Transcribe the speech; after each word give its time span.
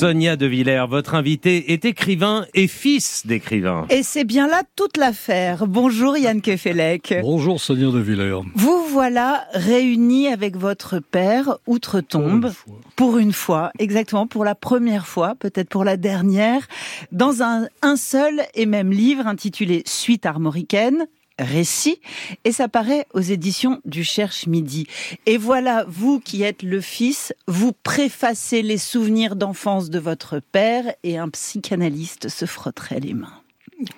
Sonia 0.00 0.36
De 0.36 0.46
Villers, 0.46 0.86
votre 0.88 1.14
invité 1.14 1.74
est 1.74 1.84
écrivain 1.84 2.46
et 2.54 2.68
fils 2.68 3.26
d'écrivain. 3.26 3.84
Et 3.90 4.02
c'est 4.02 4.24
bien 4.24 4.48
là 4.48 4.62
toute 4.74 4.96
l'affaire. 4.96 5.66
Bonjour 5.66 6.16
Yann 6.16 6.40
Kefelec. 6.40 7.16
Bonjour 7.20 7.60
Sonia 7.60 7.90
De 7.90 7.98
Villers. 7.98 8.40
Vous 8.54 8.86
voilà 8.88 9.44
réunis 9.52 10.28
avec 10.28 10.56
votre 10.56 11.00
père 11.00 11.58
outre-tombe. 11.66 12.50
Pour 12.96 13.18
une 13.18 13.34
fois, 13.34 13.72
exactement, 13.78 14.26
pour 14.26 14.42
la 14.42 14.54
première 14.54 15.06
fois, 15.06 15.34
peut-être 15.38 15.68
pour 15.68 15.84
la 15.84 15.98
dernière, 15.98 16.66
dans 17.12 17.42
un, 17.42 17.66
un 17.82 17.96
seul 17.96 18.40
et 18.54 18.64
même 18.64 18.92
livre 18.92 19.26
intitulé 19.26 19.82
Suite 19.84 20.24
armoricaine, 20.24 21.08
récit 21.40 22.00
et 22.44 22.52
ça 22.52 22.68
paraît 22.68 23.06
aux 23.14 23.20
éditions 23.20 23.80
du 23.84 24.04
Cherche 24.04 24.46
Midi. 24.46 24.86
Et 25.26 25.36
voilà, 25.36 25.84
vous 25.88 26.20
qui 26.20 26.42
êtes 26.42 26.62
le 26.62 26.80
fils, 26.80 27.34
vous 27.46 27.72
préfacez 27.72 28.62
les 28.62 28.78
souvenirs 28.78 29.36
d'enfance 29.36 29.90
de 29.90 29.98
votre 29.98 30.40
père 30.52 30.94
et 31.02 31.18
un 31.18 31.28
psychanalyste 31.28 32.28
se 32.28 32.46
frotterait 32.46 33.00
les 33.00 33.14
mains. 33.14 33.39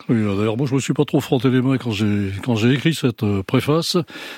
Oui, 0.08 0.16
d'ailleurs, 0.36 0.56
moi, 0.56 0.66
je 0.68 0.74
me 0.74 0.80
suis 0.80 0.92
pas 0.92 1.04
trop 1.04 1.20
frotté 1.20 1.50
les 1.50 1.60
mains 1.60 1.76
quand 1.76 1.90
j'ai 1.90 2.30
quand 2.44 2.54
j'ai 2.54 2.72
écrit 2.72 2.94
cette 2.94 3.24
euh, 3.24 3.42
préface. 3.42 3.96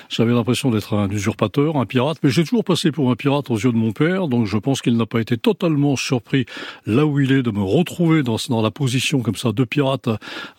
J'avais 0.08 0.32
l'impression 0.32 0.70
d'être 0.70 0.94
un 0.94 1.08
usurpateur, 1.10 1.76
un 1.76 1.84
pirate, 1.84 2.18
mais 2.22 2.30
j'ai 2.30 2.44
toujours 2.44 2.64
passé 2.64 2.92
pour 2.92 3.10
un 3.10 3.14
pirate 3.14 3.50
aux 3.50 3.56
yeux 3.56 3.72
de 3.72 3.76
mon 3.76 3.92
père, 3.92 4.28
donc 4.28 4.46
je 4.46 4.56
pense 4.56 4.80
qu'il 4.80 4.96
n'a 4.96 5.04
pas 5.04 5.20
été 5.20 5.36
totalement 5.36 5.96
surpris 5.96 6.46
là 6.86 7.04
où 7.04 7.20
il 7.20 7.32
est 7.32 7.42
de 7.42 7.50
me 7.50 7.62
retrouver 7.62 8.22
dans 8.22 8.36
dans 8.48 8.62
la 8.62 8.70
position 8.70 9.20
comme 9.20 9.36
ça 9.36 9.52
de 9.52 9.64
pirate 9.64 10.08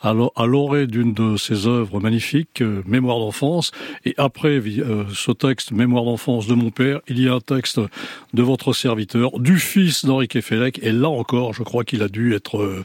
à 0.01 0.45
l'orée 0.45 0.87
d'une 0.87 1.13
de 1.13 1.35
ses 1.37 1.67
œuvres 1.67 1.99
magnifiques, 1.99 2.61
euh, 2.61 2.83
Mémoire 2.85 3.19
d'enfance. 3.19 3.71
Et 4.05 4.13
après 4.17 4.59
euh, 4.59 5.05
ce 5.13 5.31
texte, 5.31 5.71
Mémoire 5.71 6.03
d'enfance 6.03 6.45
de 6.45 6.53
mon 6.53 6.69
père, 6.69 7.01
il 7.07 7.19
y 7.19 7.27
a 7.27 7.33
un 7.33 7.39
texte 7.39 7.79
de 8.33 8.43
votre 8.43 8.73
serviteur, 8.73 9.39
du 9.39 9.57
fils 9.57 10.05
d'Henri 10.05 10.27
Kefelec, 10.27 10.79
et 10.83 10.91
là 10.91 11.09
encore, 11.09 11.53
je 11.53 11.63
crois 11.63 11.83
qu'il 11.83 12.03
a 12.03 12.07
dû 12.07 12.35
être 12.35 12.83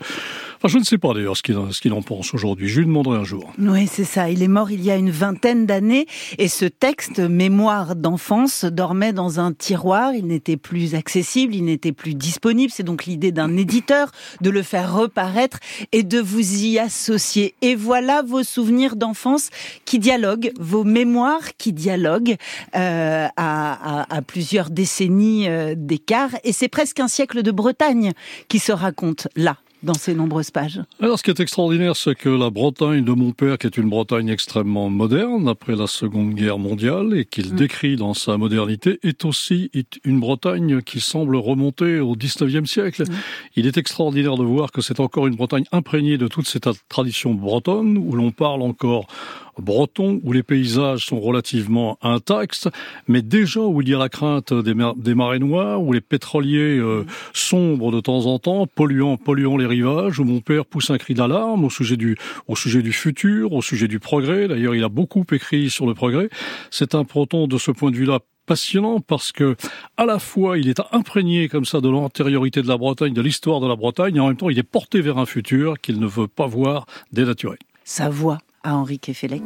je 0.69 0.78
ne 0.78 0.84
sais 0.84 0.98
pas 0.98 1.14
d'ailleurs 1.14 1.37
ce 1.37 1.42
qu'il 1.42 1.92
en 1.92 2.02
pense 2.02 2.34
aujourd'hui. 2.34 2.68
Je 2.68 2.80
lui 2.80 2.87
demanderai 2.87 3.18
un 3.18 3.24
jour. 3.24 3.52
Oui, 3.59 3.87
c'est 3.87 4.04
ça. 4.04 4.30
Il 4.30 4.43
est 4.43 4.48
mort 4.48 4.71
il 4.71 4.82
y 4.82 4.90
a 4.90 4.96
une 4.96 5.10
vingtaine 5.10 5.66
d'années 5.66 6.07
et 6.38 6.48
ce 6.48 6.66
texte, 6.66 7.18
Mémoire 7.18 7.96
d'enfance, 7.96 8.65
dormait 8.65 9.12
dans 9.12 9.40
un 9.40 9.52
tiroir. 9.52 10.12
Il 10.15 10.26
n'était 10.26 10.57
plus 10.57 10.95
accessible, 10.95 11.54
il 11.54 11.65
n'était 11.65 11.93
plus 11.93 12.15
disponible. 12.15 12.73
C'est 12.74 12.82
donc 12.82 13.07
l'idée 13.07 13.32
d'un 13.32 13.57
éditeur 13.57 14.10
de 14.40 14.51
le 14.51 14.62
faire 14.62 14.95
reparaître 14.95 15.59
et 15.93 16.02
de 16.02 16.18
vous 16.21 16.65
y 16.65 16.79
associer. 16.79 17.54
Et 17.62 17.74
voilà 17.74 18.23
vos 18.23 18.43
souvenirs 18.43 18.96
d'enfance 18.96 19.51
qui 19.84 19.99
dialoguent, 19.99 20.52
vos 20.59 20.84
mémoires 20.84 21.56
qui 21.56 21.73
dialoguent 21.73 22.37
euh, 22.77 23.27
à, 23.37 24.06
plusieurs 24.27 24.71
décennies 24.71 25.49
euh, 25.49 25.74
d'écart. 25.77 26.30
Et 26.45 26.52
c'est 26.52 26.68
presque 26.68 27.01
un 27.01 27.09
siècle 27.09 27.43
de 27.43 27.51
Bretagne 27.51 28.12
qui 28.49 28.59
se 28.59 28.73
raconte 28.73 29.29
là 29.37 29.56
dans 29.82 29.95
ces 29.95 30.14
nombreuses 30.14 30.50
pages. 30.50 30.80
Alors, 31.00 31.18
ce 31.18 31.23
qui 31.23 31.30
est 31.30 31.40
extraordinaire, 31.40 31.96
c'est 31.96 32.14
que 32.14 32.28
la 32.28 32.50
Bretagne 32.50 33.04
de 33.04 33.12
mon 33.12 33.32
père, 33.32 33.59
qui 33.59 33.66
est 33.66 33.76
une 33.76 33.88
Bretagne 33.88 34.28
extrêmement 34.28 34.90
moderne 34.90 35.48
après 35.48 35.76
la 35.76 35.87
Seconde 35.87 36.34
Guerre 36.34 36.59
mondiale 36.59 37.16
et 37.16 37.24
qu'il 37.24 37.52
mm. 37.52 37.56
décrit 37.56 37.96
dans 37.96 38.14
sa 38.14 38.37
modernité, 38.37 38.98
est 39.02 39.24
aussi 39.24 39.70
une 40.04 40.20
Bretagne 40.20 40.82
qui 40.82 41.00
semble 41.00 41.37
remonter 41.37 42.00
au 42.00 42.14
XIXe 42.14 42.70
siècle. 42.70 43.04
Mm. 43.04 43.14
Il 43.56 43.66
est 43.66 43.76
extraordinaire 43.76 44.37
de 44.37 44.45
voir 44.45 44.72
que 44.72 44.80
c'est 44.82 45.00
encore 45.00 45.26
une 45.26 45.37
Bretagne 45.37 45.64
imprégnée 45.72 46.18
de 46.18 46.28
toute 46.28 46.46
cette 46.46 46.68
tradition 46.88 47.34
bretonne 47.34 47.98
où 47.98 48.12
l'on 48.12 48.30
parle 48.30 48.62
encore 48.62 49.06
breton, 49.60 50.20
où 50.24 50.32
les 50.32 50.42
paysages 50.42 51.06
sont 51.06 51.20
relativement 51.20 51.98
intacts, 52.02 52.68
mais 53.08 53.22
déjà 53.22 53.60
où 53.60 53.80
il 53.82 53.88
y 53.88 53.94
a 53.94 53.98
la 53.98 54.08
crainte 54.08 54.52
des, 54.52 54.74
des 54.96 55.14
marées 55.14 55.38
noires, 55.38 55.82
où 55.82 55.92
les 55.92 56.00
pétroliers 56.00 56.78
euh, 56.78 57.04
sombrent 57.32 57.92
de 57.92 58.00
temps 58.00 58.26
en 58.26 58.38
temps, 58.38 58.66
polluant, 58.66 59.16
polluant 59.16 59.56
les 59.56 59.66
rivages, 59.66 60.18
où 60.18 60.24
mon 60.24 60.40
père 60.40 60.66
pousse 60.66 60.90
un 60.90 60.98
cri 60.98 61.14
d'alarme 61.14 61.64
au 61.64 61.70
sujet 61.70 61.96
du, 61.96 62.16
au 62.48 62.56
sujet 62.56 62.82
du 62.82 62.92
futur, 62.92 63.52
au 63.52 63.62
sujet 63.62 63.88
du 63.88 63.98
progrès. 63.98 64.48
D'ailleurs, 64.48 64.75
il 64.75 64.84
a 64.84 64.88
beaucoup 64.88 65.25
écrit 65.32 65.70
sur 65.70 65.86
le 65.86 65.94
progrès. 65.94 66.28
C'est 66.70 66.94
un 66.94 67.03
breton 67.03 67.47
de 67.47 67.59
ce 67.59 67.70
point 67.70 67.91
de 67.91 67.97
vue-là 67.97 68.20
passionnant 68.47 68.99
parce 69.00 69.31
que 69.31 69.54
à 69.97 70.04
la 70.04 70.19
fois 70.19 70.59
il 70.59 70.69
est 70.69 70.81
imprégné 70.91 71.49
comme 71.49 71.65
ça 71.65 71.81
de 71.81 71.88
l'antériorité 71.88 72.62
de 72.62 72.66
la 72.66 72.76
Bretagne, 72.76 73.12
de 73.12 73.22
l'histoire 73.22 73.60
de 73.60 73.69
la 73.69 73.76
Bretagne, 73.76 74.16
et 74.16 74.20
en 74.20 74.26
même 74.26 74.37
temps 74.37 74.50
il 74.50 74.59
est 74.59 74.65
porté 74.65 75.00
vers 75.00 75.19
un 75.19 75.26
futur 75.26 75.81
qu'il 75.81 76.00
ne 76.00 76.06
veut 76.06 76.26
pas 76.26 76.49
voir 76.49 76.84
dénaturé. 77.12 77.59
Sa 77.84 78.09
voix 78.09 78.38
à 78.62 78.75
Henri 78.75 78.98
Kefelec 78.98 79.43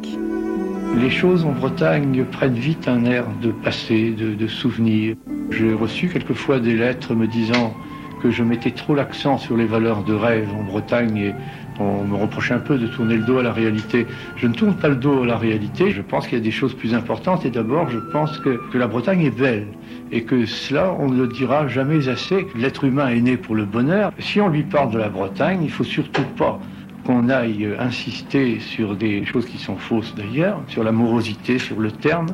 Les 0.97 1.09
choses 1.09 1.45
en 1.45 1.51
Bretagne 1.51 2.25
prennent 2.25 2.55
vite 2.55 2.87
un 2.87 3.05
air 3.05 3.25
de 3.41 3.51
passé, 3.51 4.11
de, 4.11 4.47
souvenir. 4.47 5.15
J'ai 5.51 5.73
reçu 5.73 6.09
quelquefois 6.09 6.59
des 6.59 6.75
lettres 6.75 7.13
me 7.13 7.27
disant 7.27 7.73
que 8.21 8.29
je 8.29 8.43
mettais 8.43 8.71
trop 8.71 8.93
l'accent 8.93 9.37
sur 9.37 9.55
les 9.55 9.65
valeurs 9.65 10.03
de 10.03 10.13
rêve 10.13 10.49
en 10.53 10.63
Bretagne 10.63 11.17
et 11.17 11.33
on 11.79 12.03
me 12.03 12.15
reprochait 12.15 12.53
un 12.53 12.59
peu 12.59 12.77
de 12.77 12.87
tourner 12.87 13.15
le 13.15 13.23
dos 13.23 13.37
à 13.37 13.43
la 13.43 13.53
réalité. 13.53 14.05
Je 14.35 14.47
ne 14.47 14.53
tourne 14.53 14.75
pas 14.75 14.89
le 14.89 14.95
dos 14.95 15.23
à 15.23 15.25
la 15.25 15.37
réalité. 15.37 15.91
Je 15.91 16.01
pense 16.01 16.27
qu'il 16.27 16.37
y 16.37 16.41
a 16.41 16.43
des 16.43 16.51
choses 16.51 16.73
plus 16.73 16.93
importantes 16.93 17.45
et 17.45 17.51
d'abord 17.51 17.89
je 17.89 17.99
pense 17.99 18.37
que, 18.39 18.61
que 18.71 18.77
la 18.77 18.87
Bretagne 18.87 19.21
est 19.21 19.37
belle 19.37 19.67
et 20.11 20.23
que 20.23 20.45
cela, 20.45 20.93
on 20.99 21.09
ne 21.09 21.17
le 21.21 21.27
dira 21.27 21.67
jamais 21.67 22.09
assez. 22.09 22.47
L'être 22.55 22.83
humain 22.83 23.09
est 23.09 23.21
né 23.21 23.37
pour 23.37 23.55
le 23.55 23.65
bonheur. 23.65 24.11
Si 24.19 24.41
on 24.41 24.49
lui 24.49 24.63
parle 24.63 24.91
de 24.91 24.97
la 24.97 25.09
Bretagne, 25.09 25.61
il 25.63 25.71
faut 25.71 25.83
surtout 25.83 26.25
pas 26.37 26.59
qu'on 27.05 27.29
aille 27.29 27.69
insister 27.79 28.59
sur 28.59 28.95
des 28.95 29.25
choses 29.25 29.45
qui 29.45 29.57
sont 29.57 29.77
fausses 29.77 30.13
d'ailleurs, 30.15 30.61
sur 30.67 30.83
la 30.83 30.91
morosité, 30.91 31.59
sur 31.59 31.79
le 31.79 31.91
terme. 31.91 32.27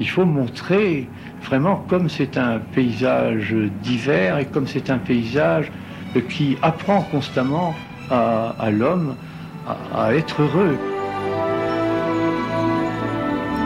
Il 0.00 0.08
faut 0.08 0.24
montrer 0.24 1.08
vraiment 1.42 1.84
comme 1.88 2.08
c'est 2.08 2.36
un 2.36 2.58
paysage 2.58 3.54
divers 3.82 4.38
et 4.38 4.46
comme 4.46 4.66
c'est 4.66 4.90
un 4.90 4.98
paysage 4.98 5.70
qui 6.28 6.56
apprend 6.62 7.02
constamment 7.02 7.74
à, 8.10 8.70
l'homme 8.70 9.14
à, 9.94 10.14
être 10.14 10.42
heureux. 10.42 10.78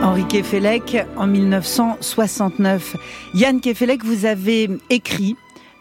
Henri 0.02 0.26
Kefelec, 0.26 1.04
en 1.16 1.26
1969. 1.26 2.96
Yann 3.34 3.60
Kefelec, 3.60 4.04
vous 4.04 4.24
avez 4.24 4.70
écrit, 4.88 5.36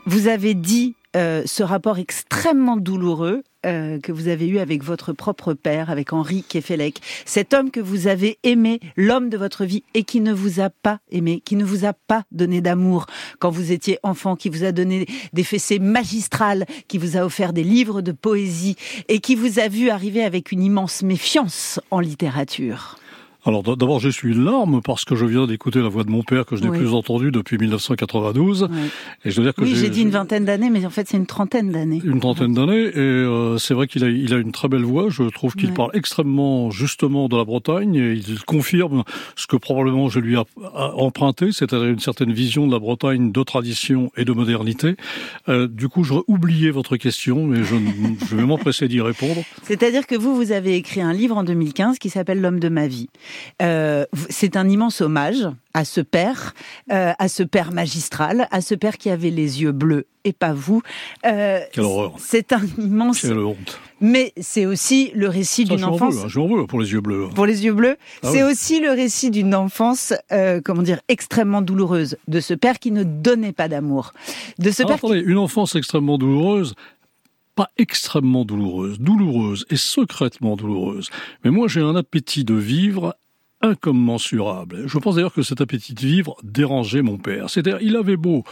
vous 0.06 0.28
avez 0.28 0.54
dit 0.54 0.96
euh, 1.16 1.42
ce 1.46 1.64
rapport 1.64 1.98
extrêmement 1.98 2.78
douloureux 2.78 3.44
euh, 3.66 4.00
que 4.00 4.12
vous 4.12 4.28
avez 4.28 4.48
eu 4.48 4.60
avec 4.60 4.84
votre 4.84 5.12
propre 5.12 5.54
père, 5.54 5.90
avec 5.90 6.14
Henri 6.14 6.44
Kefelec, 6.44 7.02
cet 7.26 7.54
homme 7.54 7.72
que 7.72 7.80
vous 7.80 8.06
avez 8.06 8.38
aimé, 8.44 8.80
l'homme 8.96 9.30
de 9.30 9.38
votre 9.38 9.66
vie, 9.66 9.84
et 9.96 10.04
qui 10.04 10.22
ne 10.22 10.32
vous 10.32 10.60
a 10.60 10.70
pas 10.70 11.00
aimé, 11.12 11.42
qui 11.44 11.56
ne 11.56 11.66
vous 11.66 11.84
a 11.84 11.94
pas 11.94 12.24
donné 12.32 12.62
d'amour 12.62 13.08
quand 13.40 13.50
vous 13.50 13.72
étiez 13.72 13.98
enfant, 14.04 14.36
qui 14.36 14.50
vous 14.50 14.64
a 14.64 14.72
donné 14.72 15.08
des 15.34 15.44
fessées 15.44 15.80
magistrales, 15.80 16.66
qui 16.88 17.00
vous 17.00 17.18
a 17.18 17.26
offert 17.26 17.52
des 17.52 17.64
livres 17.64 18.02
de 18.02 18.12
poésie, 18.12 18.76
et 19.08 19.20
qui 19.20 19.34
vous 19.34 19.60
a 19.60 19.68
vu 19.68 19.90
arriver 19.90 20.24
avec 20.24 20.52
une 20.52 20.62
immense 20.62 21.02
méfiance 21.02 21.80
en 21.90 22.00
littérature. 22.00 22.98
Alors 23.50 23.64
d'abord, 23.64 24.00
je 24.00 24.10
suis 24.10 24.30
une 24.30 24.46
larme 24.46 24.80
parce 24.84 25.06
que 25.06 25.16
je 25.16 25.26
viens 25.26 25.48
d'écouter 25.48 25.82
la 25.82 25.90
voix 25.90 26.04
de 26.04 26.12
mon 26.12 26.22
père 26.22 26.46
que 26.46 26.56
je 26.56 26.62
n'ai 26.62 26.70
plus 26.70 26.94
entendue 26.94 27.32
depuis 27.32 27.58
1992. 27.58 28.70
Et 29.26 29.32
je 29.32 29.38
veux 29.38 29.44
dire 29.44 29.56
que 29.56 29.62
oui, 29.62 29.74
j'ai 29.76 29.90
dit 29.90 30.04
une 30.04 30.12
vingtaine 30.12 30.46
d'années, 30.46 30.70
mais 30.70 30.86
en 30.86 30.92
fait 30.92 31.08
c'est 31.08 31.18
une 31.18 31.26
trentaine 31.26 31.72
d'années. 31.72 32.00
Une 32.06 32.20
trentaine 32.20 32.54
d'années, 32.54 32.90
et 32.90 33.00
euh, 33.00 33.58
c'est 33.58 33.74
vrai 33.74 33.88
qu'il 33.88 34.04
a, 34.04 34.10
il 34.10 34.36
a 34.36 34.38
une 34.38 34.52
très 34.52 34.68
belle 34.68 34.84
voix. 34.84 35.08
Je 35.10 35.24
trouve 35.24 35.56
qu'il 35.56 35.74
parle 35.74 35.90
extrêmement 35.96 36.70
justement 36.70 37.28
de 37.28 37.36
la 37.36 37.44
Bretagne 37.44 37.96
et 37.96 38.14
il 38.14 38.40
confirme 38.44 39.04
ce 39.36 39.48
que 39.48 39.56
probablement 39.56 40.10
je 40.10 40.20
lui 40.20 40.36
ai 40.36 40.44
emprunté, 40.56 41.52
c'est-à-dire 41.52 41.88
une 41.88 42.00
certaine 42.00 42.32
vision 42.32 42.68
de 42.68 42.72
la 42.72 42.80
Bretagne 42.80 43.32
de 43.32 43.42
tradition 43.42 44.12
et 44.16 44.26
de 44.26 44.32
modernité. 44.32 44.96
Euh, 45.48 45.68
du 45.68 45.90
coup, 45.90 46.04
je 46.04 46.14
oublié 46.28 46.70
votre 46.70 46.98
question, 46.98 47.46
mais 47.46 47.64
je, 47.64 47.76
je 48.30 48.36
vais 48.36 48.46
m'empresser 48.46 48.88
d'y 48.88 49.02
répondre. 49.02 49.42
C'est-à-dire 49.64 50.06
que 50.06 50.16
vous, 50.16 50.36
vous 50.36 50.52
avez 50.52 50.76
écrit 50.76 51.02
un 51.02 51.14
livre 51.14 51.36
en 51.36 51.44
2015 51.44 51.98
qui 51.98 52.12
s'appelle 52.12 52.42
L'homme 52.42 52.60
de 52.60 52.70
ma 52.70 52.88
vie. 52.88 53.10
Euh, 53.62 54.06
c'est 54.30 54.56
un 54.56 54.68
immense 54.68 55.02
hommage 55.02 55.48
à 55.74 55.86
ce 55.86 56.02
père, 56.02 56.54
euh, 56.92 57.14
à 57.18 57.28
ce 57.28 57.44
père 57.44 57.72
magistral, 57.72 58.48
à 58.52 58.62
ce 58.62 58.76
père 58.76 58.98
qui 58.98 59.10
avait 59.10 59.30
les 59.30 59.62
yeux 59.62 59.72
bleus 59.72 60.08
et 60.24 60.34
pas 60.34 60.54
vous. 60.54 60.82
Euh, 61.26 61.60
Quelle 61.72 61.84
horreur 61.84 62.16
C'est 62.18 62.54
un 62.54 62.62
immense. 62.78 63.22
Quelle 63.22 63.40
honte. 63.40 63.80
Mais 64.02 64.34
c'est 64.40 64.66
aussi 64.66 65.12
le 65.14 65.28
récit 65.28 65.66
d'une 65.66 65.84
enfance. 65.84 66.16
Veux, 66.16 66.30
je 66.30 66.40
veux 66.40 66.66
pour 66.66 66.80
les 66.80 66.92
yeux 66.92 67.02
bleus. 67.02 67.28
Pour 67.36 67.46
les 67.46 67.66
yeux 67.66 67.74
bleus, 67.74 67.98
ah 68.24 68.30
c'est 68.32 68.44
aussi 68.44 68.80
le 68.80 68.92
récit 68.92 69.30
d'une 69.30 69.54
enfance, 69.54 70.14
comment 70.64 70.84
dire, 70.84 71.02
extrêmement 71.10 71.62
douloureuse, 71.62 72.18
de 72.30 72.40
ce 72.40 72.54
père 72.54 72.80
qui 72.80 72.92
ne 72.92 73.04
donnait 73.04 73.52
pas 73.52 73.68
d'amour, 73.68 74.14
de 74.58 74.72
ce 74.72 74.84
père. 74.84 74.96
Attendez, 74.96 75.20
une 75.20 75.38
enfance 75.38 75.76
extrêmement 75.76 76.18
douloureuse 76.18 76.76
pas 77.60 77.72
extrêmement 77.78 78.46
douloureuse, 78.46 79.02
douloureuse 79.02 79.66
et 79.70 79.76
secrètement 79.76 80.56
douloureuse. 80.56 81.10
Mais 81.44 81.52
moi, 81.52 81.68
j'ai 81.68 81.82
un 81.82 81.98
appétit 81.98 82.46
de 82.46 82.54
vivre 82.54 83.18
incommensurable. 83.62 84.84
Je 84.88 84.98
pense 84.98 85.16
d'ailleurs 85.16 85.34
que 85.34 85.42
cet 85.42 85.62
appétit 85.62 85.94
de 85.94 86.00
vivre 86.00 86.36
dérangeait 86.44 87.02
mon 87.02 87.18
père. 87.18 87.50
C'est-à-dire, 87.50 87.80
il 87.82 87.96
avait 87.96 88.18
beau 88.18 88.44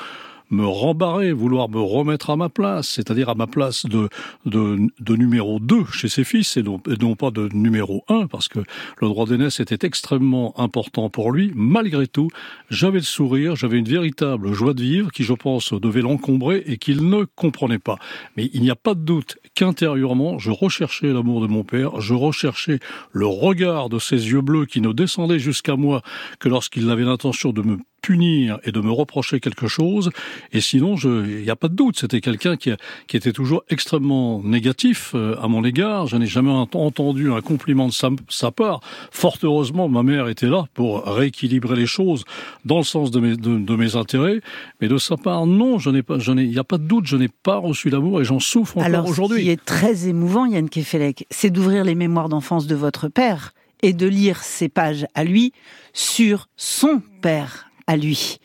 me 0.49 0.65
rembarrer, 0.65 1.31
vouloir 1.31 1.69
me 1.69 1.79
remettre 1.79 2.29
à 2.29 2.35
ma 2.35 2.49
place, 2.49 2.87
c'est-à-dire 2.89 3.29
à 3.29 3.35
ma 3.35 3.47
place 3.47 3.85
de, 3.85 4.09
de, 4.45 4.79
de 4.99 5.15
numéro 5.15 5.59
2 5.59 5.85
chez 5.91 6.07
ses 6.07 6.23
fils 6.23 6.57
et 6.57 6.63
non, 6.63 6.81
et 6.89 7.01
non, 7.01 7.15
pas 7.15 7.31
de 7.31 7.49
numéro 7.53 8.03
1 8.07 8.27
parce 8.27 8.47
que 8.47 8.59
le 9.01 9.07
droit 9.07 9.25
d'aînesse 9.25 9.59
était 9.59 9.85
extrêmement 9.85 10.57
important 10.59 11.09
pour 11.09 11.31
lui. 11.31 11.51
Malgré 11.55 12.07
tout, 12.07 12.29
j'avais 12.69 12.99
le 12.99 13.03
sourire, 13.03 13.55
j'avais 13.55 13.77
une 13.77 13.87
véritable 13.87 14.53
joie 14.53 14.73
de 14.73 14.81
vivre 14.81 15.11
qui, 15.11 15.23
je 15.23 15.33
pense, 15.33 15.73
devait 15.73 16.01
l'encombrer 16.01 16.63
et 16.65 16.77
qu'il 16.77 17.09
ne 17.09 17.25
comprenait 17.35 17.79
pas. 17.79 17.97
Mais 18.35 18.49
il 18.53 18.61
n'y 18.61 18.71
a 18.71 18.75
pas 18.75 18.93
de 18.93 19.01
doute 19.01 19.37
qu'intérieurement, 19.55 20.39
je 20.39 20.51
recherchais 20.51 21.07
l'amour 21.07 21.41
de 21.41 21.47
mon 21.47 21.63
père, 21.63 21.99
je 21.99 22.13
recherchais 22.13 22.79
le 23.11 23.27
regard 23.27 23.89
de 23.89 23.99
ses 23.99 24.29
yeux 24.29 24.41
bleus 24.41 24.65
qui 24.65 24.81
ne 24.81 24.93
descendaient 24.93 25.39
jusqu'à 25.39 25.75
moi 25.75 26.01
que 26.39 26.49
lorsqu'il 26.49 26.89
avait 26.89 27.03
l'intention 27.03 27.51
de 27.51 27.61
me 27.61 27.77
punir 28.01 28.59
et 28.63 28.71
de 28.71 28.79
me 28.79 28.91
reprocher 28.91 29.39
quelque 29.39 29.67
chose. 29.67 30.09
Et 30.53 30.61
sinon, 30.61 30.95
il 30.95 31.43
n'y 31.43 31.49
a 31.49 31.55
pas 31.55 31.67
de 31.67 31.75
doute, 31.75 31.99
c'était 31.99 32.21
quelqu'un 32.21 32.55
qui, 32.57 32.71
qui, 33.07 33.17
était 33.17 33.31
toujours 33.31 33.63
extrêmement 33.69 34.41
négatif 34.43 35.11
euh, 35.15 35.35
à 35.41 35.47
mon 35.47 35.63
égard. 35.63 36.07
Je 36.07 36.17
n'ai 36.17 36.25
jamais 36.25 36.51
entendu 36.51 37.31
un 37.31 37.41
compliment 37.41 37.87
de 37.87 37.93
sa, 37.93 38.09
sa, 38.29 38.51
part. 38.51 38.81
Fort 39.11 39.37
heureusement, 39.43 39.89
ma 39.89 40.03
mère 40.03 40.27
était 40.27 40.47
là 40.47 40.65
pour 40.73 41.05
rééquilibrer 41.05 41.75
les 41.75 41.85
choses 41.85 42.23
dans 42.65 42.77
le 42.77 42.83
sens 42.83 43.11
de 43.11 43.19
mes, 43.19 43.35
de, 43.35 43.57
de 43.57 43.75
mes 43.75 43.95
intérêts. 43.95 44.41
Mais 44.81 44.87
de 44.87 44.97
sa 44.97 45.17
part, 45.17 45.45
non, 45.45 45.79
je 45.79 45.89
n'ai 45.89 46.03
pas, 46.03 46.17
il 46.17 46.49
n'y 46.49 46.59
a 46.59 46.63
pas 46.63 46.77
de 46.77 46.83
doute, 46.83 47.07
je 47.07 47.17
n'ai 47.17 47.29
pas 47.29 47.57
reçu 47.57 47.89
l'amour 47.89 48.21
et 48.21 48.23
j'en 48.23 48.39
souffre 48.39 48.77
encore 48.77 49.07
aujourd'hui. 49.07 49.39
Ce 49.39 49.43
qui 49.43 49.49
est 49.49 49.65
très 49.65 50.07
émouvant, 50.07 50.45
Yann 50.45 50.69
Kefelec, 50.69 51.25
c'est 51.29 51.49
d'ouvrir 51.49 51.83
les 51.83 51.95
mémoires 51.95 52.29
d'enfance 52.29 52.67
de 52.67 52.75
votre 52.75 53.07
père 53.07 53.53
et 53.81 53.93
de 53.93 54.07
lire 54.07 54.43
ces 54.43 54.69
pages 54.69 55.05
à 55.13 55.23
lui 55.23 55.53
sur 55.93 56.47
son 56.55 57.01
père 57.21 57.66
à 57.87 57.97
lui. 57.97 58.39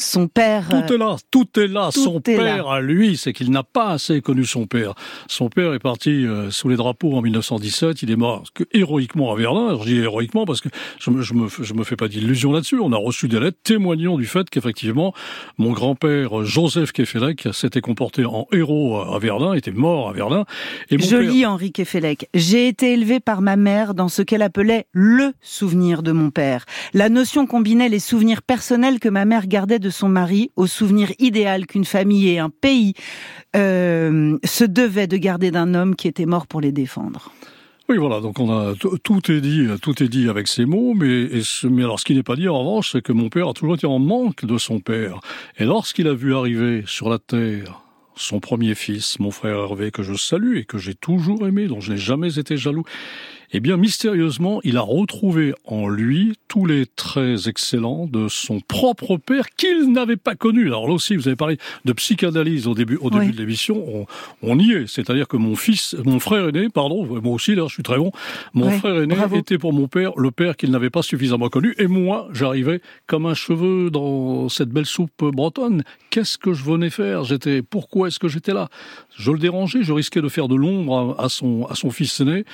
Son 0.00 0.28
père. 0.28 0.68
Tout 0.70 0.94
est 0.94 0.98
là, 0.98 1.16
tout 1.30 1.60
est 1.60 1.66
là. 1.66 1.90
son 1.92 2.20
père 2.20 2.68
à 2.68 2.80
lui, 2.80 3.18
c'est 3.18 3.34
qu'il 3.34 3.50
n'a 3.50 3.62
pas 3.62 3.90
assez 3.90 4.22
connu 4.22 4.46
son 4.46 4.66
père. 4.66 4.94
Son 5.28 5.50
père 5.50 5.74
est 5.74 5.78
parti 5.78 6.26
euh, 6.26 6.50
sous 6.50 6.70
les 6.70 6.76
drapeaux 6.76 7.14
en 7.14 7.20
1917. 7.20 8.02
Il 8.02 8.10
est 8.10 8.16
mort 8.16 8.44
que, 8.54 8.64
héroïquement 8.72 9.30
à 9.30 9.36
Verdun. 9.36 9.78
je 9.78 9.84
dis 9.84 9.98
héroïquement 9.98 10.46
parce 10.46 10.62
que 10.62 10.70
je 10.98 11.10
me, 11.10 11.20
je 11.20 11.34
me, 11.34 11.48
je 11.48 11.74
me 11.74 11.84
fais 11.84 11.96
pas 11.96 12.08
d'illusion 12.08 12.50
là-dessus. 12.50 12.80
On 12.80 12.92
a 12.92 12.96
reçu 12.96 13.28
des 13.28 13.38
lettres 13.38 13.58
témoignant 13.62 14.16
du 14.16 14.24
fait 14.24 14.48
qu'effectivement, 14.48 15.12
mon 15.58 15.72
grand-père 15.72 16.44
Joseph 16.44 16.92
Kefelec 16.92 17.48
s'était 17.52 17.82
comporté 17.82 18.24
en 18.24 18.46
héros 18.52 19.00
à 19.00 19.18
Verdun, 19.18 19.52
était 19.52 19.70
mort 19.70 20.08
à 20.08 20.12
Verdun. 20.14 20.46
Et 20.88 20.98
je 20.98 21.16
lis 21.16 21.44
Henri 21.44 21.72
Kefelec. 21.72 22.30
J'ai 22.32 22.68
été 22.68 22.94
élevé 22.94 23.20
par 23.20 23.42
ma 23.42 23.56
mère 23.56 23.92
dans 23.92 24.08
ce 24.08 24.22
qu'elle 24.22 24.42
appelait 24.42 24.86
le 24.92 25.32
souvenir 25.42 26.02
de 26.02 26.12
mon 26.12 26.30
père. 26.30 26.64
La 26.94 27.10
notion 27.10 27.46
combinait 27.46 27.90
les 27.90 27.98
souvenirs 27.98 28.40
personnels 28.40 28.98
que 28.98 29.10
ma 29.10 29.26
mère 29.26 29.46
gardait 29.46 29.78
de 29.78 29.89
son 29.90 30.08
mari 30.08 30.50
au 30.56 30.66
souvenir 30.66 31.12
idéal 31.18 31.66
qu'une 31.66 31.84
famille 31.84 32.28
et 32.28 32.38
un 32.38 32.50
pays 32.50 32.94
euh, 33.56 34.38
se 34.44 34.64
devaient 34.64 35.06
de 35.06 35.16
garder 35.16 35.50
d'un 35.50 35.74
homme 35.74 35.96
qui 35.96 36.08
était 36.08 36.26
mort 36.26 36.46
pour 36.46 36.60
les 36.60 36.72
défendre. 36.72 37.32
Oui, 37.88 37.96
voilà. 37.96 38.20
Donc 38.20 38.38
on 38.38 38.50
a 38.50 38.74
tout 38.74 39.32
est 39.32 39.40
dit, 39.40 39.66
tout 39.82 40.00
est 40.02 40.08
dit 40.08 40.28
avec 40.28 40.46
ces 40.46 40.64
mots, 40.64 40.94
mais, 40.94 41.28
mais 41.64 41.82
alors 41.82 41.98
ce 41.98 42.04
qui 42.04 42.14
n'est 42.14 42.22
pas 42.22 42.36
dit 42.36 42.48
en 42.48 42.60
revanche, 42.60 42.92
c'est 42.92 43.02
que 43.02 43.12
mon 43.12 43.28
père 43.28 43.48
a 43.48 43.52
toujours 43.52 43.74
été 43.74 43.86
en 43.86 43.98
manque 43.98 44.44
de 44.44 44.58
son 44.58 44.78
père. 44.78 45.20
Et 45.58 45.64
lorsqu'il 45.64 46.06
a 46.06 46.14
vu 46.14 46.34
arriver 46.34 46.84
sur 46.86 47.10
la 47.10 47.18
terre 47.18 47.82
son 48.20 48.38
premier 48.38 48.74
fils, 48.74 49.18
mon 49.18 49.30
frère 49.30 49.56
Hervé, 49.56 49.90
que 49.90 50.02
je 50.02 50.14
salue 50.14 50.58
et 50.58 50.64
que 50.64 50.78
j'ai 50.78 50.94
toujours 50.94 51.46
aimé, 51.46 51.66
dont 51.66 51.80
je 51.80 51.92
n'ai 51.92 51.98
jamais 51.98 52.38
été 52.38 52.56
jaloux, 52.56 52.84
eh 53.52 53.60
bien, 53.60 53.76
mystérieusement, 53.76 54.60
il 54.62 54.76
a 54.76 54.80
retrouvé 54.80 55.54
en 55.64 55.88
lui 55.88 56.38
tous 56.48 56.66
les 56.66 56.86
traits 56.86 57.46
excellents 57.46 58.06
de 58.06 58.28
son 58.28 58.60
propre 58.60 59.16
père 59.16 59.50
qu'il 59.50 59.92
n'avait 59.92 60.16
pas 60.16 60.34
connu. 60.34 60.66
Alors 60.66 60.86
là 60.86 60.94
aussi, 60.94 61.16
vous 61.16 61.26
avez 61.26 61.36
parlé 61.36 61.58
de 61.84 61.92
psychanalyse 61.92 62.66
au 62.66 62.74
début, 62.74 62.96
au 62.96 63.10
début 63.10 63.32
de 63.32 63.38
l'émission. 63.38 63.84
On, 63.88 64.06
on, 64.42 64.58
y 64.58 64.72
est. 64.72 64.86
C'est-à-dire 64.86 65.26
que 65.26 65.36
mon 65.36 65.56
fils, 65.56 65.96
mon 66.04 66.20
frère 66.20 66.48
aîné, 66.48 66.68
pardon, 66.68 67.04
moi 67.20 67.34
aussi, 67.34 67.54
là, 67.54 67.64
je 67.68 67.74
suis 67.74 67.82
très 67.82 67.98
bon. 67.98 68.12
Mon 68.54 68.70
frère 68.70 69.02
aîné 69.02 69.16
était 69.34 69.58
pour 69.58 69.72
mon 69.72 69.88
père 69.88 70.12
le 70.16 70.30
père 70.30 70.56
qu'il 70.56 70.70
n'avait 70.70 70.90
pas 70.90 71.02
suffisamment 71.02 71.48
connu. 71.48 71.74
Et 71.78 71.86
moi, 71.86 72.28
j'arrivais 72.32 72.80
comme 73.06 73.26
un 73.26 73.34
cheveu 73.34 73.90
dans 73.90 74.48
cette 74.48 74.70
belle 74.70 74.86
soupe 74.86 75.24
bretonne. 75.24 75.82
Qu'est-ce 76.10 76.38
que 76.38 76.52
je 76.52 76.64
venais 76.64 76.90
faire? 76.90 77.24
J'étais, 77.24 77.62
pourquoi 77.62 78.08
est-ce 78.08 78.18
que 78.18 78.28
j'étais 78.28 78.52
là? 78.52 78.68
Je 79.16 79.32
le 79.32 79.38
dérangeais, 79.38 79.82
je 79.82 79.92
risquais 79.92 80.22
de 80.22 80.28
faire 80.28 80.48
de 80.48 80.54
l'ombre 80.54 81.16
à, 81.18 81.28
son, 81.28 81.66
à 81.66 81.74
son 81.74 81.90
fils 81.90 82.20
aîné. 82.20 82.44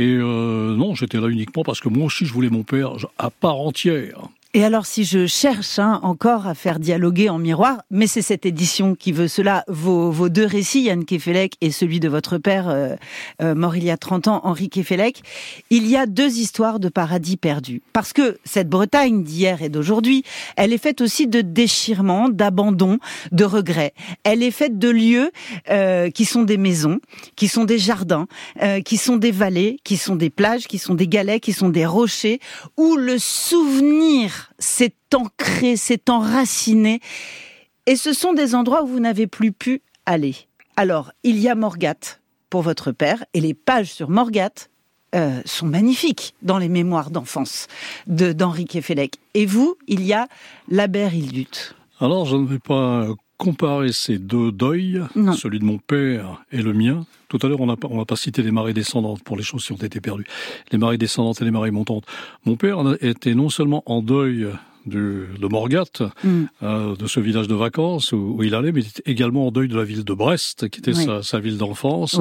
Et 0.00 0.16
euh, 0.16 0.74
non, 0.76 0.94
j'étais 0.94 1.20
là 1.20 1.28
uniquement 1.28 1.62
parce 1.62 1.78
que 1.78 1.90
moi 1.90 2.06
aussi 2.06 2.24
je 2.24 2.32
voulais 2.32 2.48
mon 2.48 2.62
père 2.62 2.92
à 3.18 3.28
part 3.28 3.60
entière. 3.60 4.30
Et 4.52 4.64
alors, 4.64 4.84
si 4.84 5.04
je 5.04 5.28
cherche 5.28 5.78
hein, 5.78 6.00
encore 6.02 6.48
à 6.48 6.56
faire 6.56 6.80
dialoguer 6.80 7.28
en 7.28 7.38
miroir, 7.38 7.82
mais 7.88 8.08
c'est 8.08 8.20
cette 8.20 8.44
édition 8.44 8.96
qui 8.96 9.12
veut 9.12 9.28
cela, 9.28 9.62
vos, 9.68 10.10
vos 10.10 10.28
deux 10.28 10.44
récits, 10.44 10.82
Yann 10.82 11.04
Kefelec 11.04 11.54
et 11.60 11.70
celui 11.70 12.00
de 12.00 12.08
votre 12.08 12.36
père, 12.36 12.68
euh, 12.68 12.96
euh, 13.42 13.54
mort 13.54 13.76
il 13.76 13.84
y 13.84 13.92
a 13.92 13.96
30 13.96 14.26
ans, 14.26 14.40
Henri 14.42 14.68
Kefelec, 14.68 15.22
il 15.70 15.86
y 15.86 15.96
a 15.96 16.06
deux 16.06 16.38
histoires 16.38 16.80
de 16.80 16.88
paradis 16.88 17.36
perdus. 17.36 17.80
Parce 17.92 18.12
que 18.12 18.38
cette 18.44 18.68
Bretagne 18.68 19.22
d'hier 19.22 19.62
et 19.62 19.68
d'aujourd'hui, 19.68 20.24
elle 20.56 20.72
est 20.72 20.78
faite 20.78 21.00
aussi 21.00 21.28
de 21.28 21.42
déchirements, 21.42 22.28
d'abandon, 22.28 22.98
de 23.30 23.44
regrets. 23.44 23.94
Elle 24.24 24.42
est 24.42 24.50
faite 24.50 24.80
de 24.80 24.88
lieux 24.88 25.30
euh, 25.70 26.10
qui 26.10 26.24
sont 26.24 26.42
des 26.42 26.56
maisons, 26.56 26.98
qui 27.36 27.46
sont 27.46 27.66
des 27.66 27.78
jardins, 27.78 28.26
euh, 28.64 28.80
qui 28.80 28.96
sont 28.96 29.16
des 29.16 29.30
vallées, 29.30 29.76
qui 29.84 29.96
sont 29.96 30.16
des 30.16 30.30
plages, 30.30 30.66
qui 30.66 30.78
sont 30.78 30.94
des 30.94 31.06
galets, 31.06 31.40
qui 31.40 31.52
sont 31.52 31.68
des 31.68 31.86
rochers, 31.86 32.40
où 32.76 32.96
le 32.96 33.16
souvenir 33.16 34.39
c'est 34.58 34.94
ancré, 35.14 35.76
c'est 35.76 36.10
enraciné. 36.10 37.00
Et 37.86 37.96
ce 37.96 38.12
sont 38.12 38.32
des 38.32 38.54
endroits 38.54 38.82
où 38.82 38.86
vous 38.86 39.00
n'avez 39.00 39.26
plus 39.26 39.52
pu 39.52 39.82
aller. 40.06 40.36
Alors, 40.76 41.12
il 41.22 41.38
y 41.38 41.48
a 41.48 41.54
Morgat 41.54 42.18
pour 42.48 42.62
votre 42.62 42.92
père, 42.92 43.24
et 43.32 43.40
les 43.40 43.54
pages 43.54 43.92
sur 43.92 44.10
Morgat 44.10 44.50
euh, 45.14 45.40
sont 45.44 45.66
magnifiques 45.66 46.34
dans 46.42 46.58
les 46.58 46.68
mémoires 46.68 47.10
d'enfance 47.10 47.66
d'Henri 48.06 48.64
Kefelec. 48.64 49.16
Et 49.34 49.46
vous, 49.46 49.76
il 49.86 50.02
y 50.02 50.12
a 50.12 50.26
La 50.68 50.86
Hildut. 50.86 51.74
Alors, 52.00 52.26
je 52.26 52.36
ne 52.36 52.46
vais 52.46 52.58
pas 52.58 53.08
comparer 53.40 53.90
ces 53.92 54.18
deux 54.18 54.52
deuils, 54.52 55.00
celui 55.34 55.60
de 55.60 55.64
mon 55.64 55.78
père 55.78 56.44
et 56.52 56.60
le 56.60 56.74
mien. 56.74 57.06
Tout 57.28 57.38
à 57.42 57.48
l'heure, 57.48 57.60
on 57.62 57.66
n'a 57.66 58.04
pas 58.04 58.16
cité 58.16 58.42
les 58.42 58.50
marées 58.50 58.74
descendantes 58.74 59.22
pour 59.22 59.34
les 59.34 59.42
choses 59.42 59.64
qui 59.64 59.72
ont 59.72 59.76
été 59.76 59.98
perdues. 59.98 60.26
Les 60.72 60.78
marées 60.78 60.98
descendantes 60.98 61.40
et 61.40 61.44
les 61.46 61.50
marées 61.50 61.70
montantes. 61.70 62.04
Mon 62.44 62.56
père 62.56 62.78
était 63.00 63.34
non 63.34 63.48
seulement 63.48 63.82
en 63.86 64.02
deuil 64.02 64.46
de, 64.84 65.26
de 65.38 65.46
Morgat, 65.46 65.84
mm. 66.22 66.44
euh, 66.62 66.96
de 66.96 67.06
ce 67.06 67.18
village 67.18 67.48
de 67.48 67.54
vacances 67.54 68.12
où, 68.12 68.42
il 68.42 68.54
allait, 68.54 68.72
mais 68.72 68.82
il 68.82 68.88
était 68.88 69.10
également 69.10 69.46
en 69.46 69.50
deuil 69.50 69.68
de 69.68 69.76
la 69.76 69.84
ville 69.84 70.04
de 70.04 70.12
Brest, 70.12 70.68
qui 70.68 70.80
était 70.80 70.92
sa, 70.92 71.40
ville 71.40 71.56
d'enfance. 71.56 72.20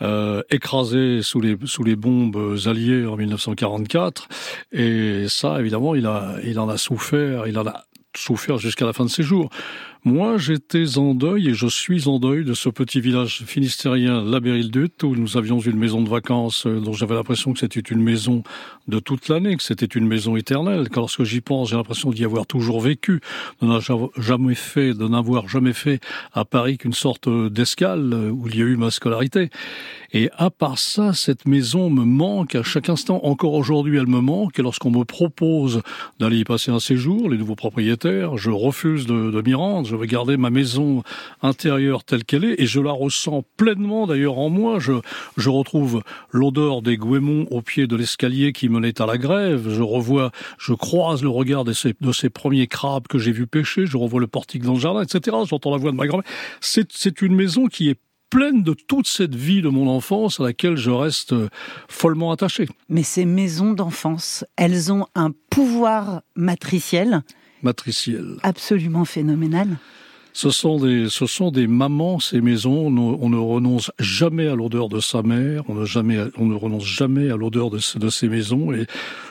Euh, 0.00 0.42
écrasé 0.50 1.22
sous 1.22 1.40
les 1.40 1.56
sous 1.64 1.82
les 1.82 1.96
bombes 1.96 2.56
alliées 2.66 3.04
en 3.04 3.16
1944 3.16 4.28
et 4.70 5.26
ça 5.28 5.58
évidemment 5.58 5.96
il 5.96 6.06
a 6.06 6.36
il 6.44 6.60
en 6.60 6.68
a 6.68 6.76
souffert 6.76 7.48
il 7.48 7.58
en 7.58 7.66
a 7.66 7.82
souffert 8.16 8.58
jusqu'à 8.58 8.84
la 8.84 8.92
fin 8.92 9.04
de 9.04 9.10
ses 9.10 9.22
jours. 9.22 9.50
Moi, 10.04 10.38
j'étais 10.38 10.96
en 10.96 11.12
deuil 11.12 11.48
et 11.48 11.54
je 11.54 11.66
suis 11.66 12.06
en 12.06 12.20
deuil 12.20 12.44
de 12.44 12.54
ce 12.54 12.68
petit 12.68 13.00
village 13.00 13.42
finistérien, 13.44 14.22
La 14.22 14.38
Bérildut, 14.38 14.92
où 15.02 15.16
nous 15.16 15.36
avions 15.36 15.58
une 15.58 15.76
maison 15.76 16.02
de 16.02 16.08
vacances 16.08 16.66
euh, 16.66 16.78
dont 16.78 16.92
j'avais 16.92 17.16
l'impression 17.16 17.52
que 17.52 17.58
c'était 17.58 17.80
une 17.80 18.00
maison 18.00 18.44
de 18.86 19.00
toute 19.00 19.28
l'année, 19.28 19.56
que 19.56 19.62
c'était 19.62 19.86
une 19.86 20.06
maison 20.06 20.36
éternelle. 20.36 20.88
Car 20.88 21.00
lorsque 21.00 21.24
j'y 21.24 21.40
pense, 21.40 21.70
j'ai 21.70 21.76
l'impression 21.76 22.10
d'y 22.10 22.24
avoir 22.24 22.46
toujours 22.46 22.80
vécu, 22.80 23.20
de 23.60 23.66
n'avoir 23.66 24.10
jamais 24.16 24.54
fait, 24.54 24.94
de 24.94 25.08
n'avoir 25.08 25.48
jamais 25.48 25.72
fait 25.72 26.00
à 26.32 26.44
Paris 26.44 26.78
qu'une 26.78 26.92
sorte 26.92 27.28
d'escale 27.28 28.12
euh, 28.12 28.30
où 28.30 28.46
il 28.46 28.56
y 28.56 28.62
a 28.62 28.66
eu 28.66 28.76
ma 28.76 28.92
scolarité. 28.92 29.50
Et 30.12 30.30
à 30.36 30.50
part 30.50 30.78
ça, 30.78 31.12
cette 31.12 31.46
maison 31.46 31.90
me 31.90 32.04
manque 32.04 32.54
à 32.54 32.62
chaque 32.62 32.88
instant. 32.88 33.20
Encore 33.24 33.54
aujourd'hui, 33.54 33.98
elle 33.98 34.06
me 34.06 34.20
manque. 34.20 34.60
Et 34.60 34.62
lorsqu'on 34.62 34.92
me 34.92 35.04
propose 35.04 35.82
d'aller 36.20 36.38
y 36.38 36.44
passer 36.44 36.70
un 36.70 36.80
séjour, 36.80 37.28
les 37.28 37.36
nouveaux 37.36 37.56
propriétaires, 37.56 38.36
je 38.36 38.50
refuse 38.50 39.06
de 39.06 39.42
m'y 39.42 39.54
rendre. 39.54 39.87
Je 39.88 39.96
veux 39.96 40.06
garder 40.06 40.36
ma 40.36 40.50
maison 40.50 41.02
intérieure 41.42 42.04
telle 42.04 42.24
qu'elle 42.24 42.44
est 42.44 42.60
et 42.60 42.66
je 42.66 42.80
la 42.80 42.92
ressens 42.92 43.42
pleinement 43.56 44.06
d'ailleurs 44.06 44.38
en 44.38 44.50
moi. 44.50 44.78
Je, 44.78 44.92
je 45.36 45.48
retrouve 45.48 46.02
l'odeur 46.30 46.82
des 46.82 46.98
goémons 46.98 47.46
au 47.50 47.62
pied 47.62 47.86
de 47.86 47.96
l'escalier 47.96 48.52
qui 48.52 48.68
menait 48.68 49.00
à 49.00 49.06
la 49.06 49.16
grève. 49.16 49.68
Je 49.70 49.82
revois, 49.82 50.30
je 50.58 50.74
croise 50.74 51.22
le 51.22 51.30
regard 51.30 51.64
de 51.64 51.72
ces, 51.72 51.94
de 52.00 52.12
ces 52.12 52.28
premiers 52.28 52.66
crabes 52.66 53.08
que 53.08 53.18
j'ai 53.18 53.32
vu 53.32 53.46
pêcher. 53.46 53.86
Je 53.86 53.96
revois 53.96 54.20
le 54.20 54.26
portique 54.26 54.62
dans 54.62 54.74
le 54.74 54.80
jardin, 54.80 55.02
etc. 55.02 55.36
J'entends 55.48 55.70
la 55.70 55.78
voix 55.78 55.90
de 55.90 55.96
ma 55.96 56.06
grand-mère. 56.06 56.26
C'est 56.60 57.22
une 57.22 57.34
maison 57.34 57.66
qui 57.66 57.88
est 57.88 57.98
pleine 58.30 58.62
de 58.62 58.74
toute 58.74 59.06
cette 59.06 59.34
vie 59.34 59.62
de 59.62 59.68
mon 59.68 59.88
enfance 59.88 60.40
à 60.40 60.44
laquelle 60.44 60.76
je 60.76 60.90
reste 60.90 61.32
euh, 61.32 61.48
follement 61.88 62.30
attaché. 62.30 62.68
Mais 62.88 63.02
ces 63.02 63.24
maisons 63.24 63.72
d'enfance, 63.72 64.44
elles 64.56 64.92
ont 64.92 65.06
un 65.14 65.30
pouvoir 65.50 66.22
matriciel 66.34 67.22
matriciel. 67.62 68.36
Absolument 68.42 69.04
phénoménal. 69.04 69.78
Ce 70.32 70.50
sont 70.50 70.78
des, 70.78 71.08
ce 71.08 71.26
sont 71.26 71.50
des 71.50 71.66
mamans, 71.66 72.20
ces 72.20 72.40
maisons. 72.40 72.86
On 72.86 73.28
ne, 73.28 73.36
renonce 73.36 73.90
jamais 73.98 74.46
à 74.46 74.54
l'odeur 74.54 74.88
de 74.88 75.00
sa 75.00 75.22
mère. 75.22 75.64
On 75.68 75.74
ne 75.74 75.84
jamais, 75.84 76.18
on 76.36 76.46
ne 76.46 76.54
renonce 76.54 76.84
jamais 76.84 77.30
à 77.30 77.36
l'odeur 77.36 77.70
de, 77.70 77.80
de 77.98 78.08
ces 78.08 78.28
maisons. 78.28 78.72
Et 78.72 78.86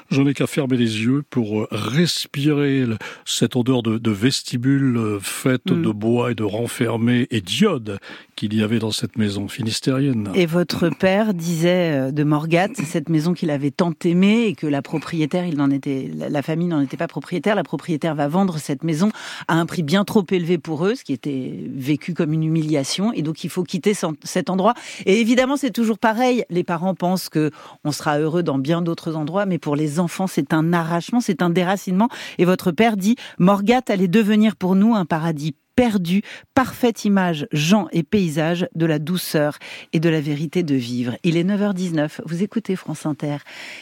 je 0.09 0.21
n'ai 0.21 0.33
qu'à 0.33 0.47
fermer 0.47 0.77
les 0.77 1.01
yeux 1.01 1.23
pour 1.29 1.61
euh, 1.61 1.67
respirer 1.71 2.85
cette 3.25 3.55
odeur 3.55 3.83
de, 3.83 3.97
de 3.97 4.11
vestibule 4.11 4.97
euh, 4.97 5.19
faite 5.19 5.69
mm. 5.69 5.81
de 5.81 5.91
bois 5.91 6.31
et 6.31 6.35
de 6.35 6.43
renfermé 6.43 7.27
et 7.31 7.41
d'iode 7.41 7.99
qu'il 8.35 8.53
y 8.53 8.61
avait 8.61 8.79
dans 8.79 8.91
cette 8.91 9.17
maison 9.17 9.47
finistérienne. 9.47 10.29
Et 10.35 10.45
votre 10.45 10.89
père 10.89 11.33
disait 11.33 11.91
euh, 11.91 12.11
de 12.11 12.23
Morgat, 12.23 12.69
cette 12.85 13.09
maison 13.09 13.33
qu'il 13.33 13.49
avait 13.49 13.71
tant 13.71 13.93
aimée 14.05 14.45
et 14.45 14.55
que 14.55 14.67
la 14.67 14.81
propriétaire, 14.81 15.45
il 15.45 15.57
n'en 15.57 15.71
était, 15.71 16.09
la 16.13 16.41
famille 16.41 16.67
n'en 16.67 16.81
était 16.81 16.97
pas 16.97 17.07
propriétaire. 17.07 17.55
La 17.55 17.63
propriétaire 17.63 18.15
va 18.15 18.27
vendre 18.27 18.57
cette 18.59 18.83
maison 18.83 19.09
à 19.47 19.55
un 19.55 19.65
prix 19.65 19.83
bien 19.83 20.05
trop 20.05 20.25
élevé 20.31 20.57
pour 20.57 20.85
eux, 20.85 20.95
ce 20.95 21.03
qui 21.03 21.13
était 21.13 21.53
vécu 21.75 22.13
comme 22.13 22.31
une 22.31 22.43
humiliation. 22.43 23.11
Et 23.13 23.23
donc 23.23 23.43
il 23.43 23.49
faut 23.49 23.63
quitter 23.63 23.93
cet 24.23 24.49
endroit. 24.49 24.73
Et 25.05 25.19
évidemment, 25.19 25.57
c'est 25.57 25.71
toujours 25.71 25.99
pareil. 25.99 26.43
Les 26.49 26.63
parents 26.63 26.95
pensent 26.95 27.29
que 27.29 27.51
on 27.83 27.91
sera 27.91 28.19
heureux 28.19 28.43
dans 28.43 28.57
bien 28.57 28.81
d'autres 28.81 29.15
endroits, 29.15 29.45
mais 29.45 29.57
pour 29.57 29.75
les 29.75 29.96
enfants, 29.99 30.27
c'est 30.27 30.53
un 30.53 30.73
arrachement, 30.73 31.21
c'est 31.21 31.41
un 31.41 31.49
déracinement. 31.49 32.09
Et 32.37 32.45
votre 32.45 32.71
père 32.71 32.97
dit, 32.97 33.15
Morgat 33.37 33.81
allait 33.87 34.07
devenir 34.07 34.55
pour 34.55 34.75
nous 34.75 34.95
un 34.95 35.05
paradis 35.05 35.55
perdu, 35.75 36.23
parfaite 36.55 37.05
image, 37.05 37.47
gens 37.51 37.87
et 37.91 38.03
paysages 38.03 38.67
de 38.75 38.85
la 38.85 38.97
douceur 38.97 39.59
et 39.93 39.99
de 39.99 40.09
la 40.09 40.19
vérité 40.19 40.63
de 40.63 40.75
vivre. 40.75 41.15
Il 41.23 41.37
est 41.37 41.43
9h19, 41.43 42.21
vous 42.25 42.41
écoutez 42.41 42.75
France 42.75 43.05
Inter. 43.05 43.37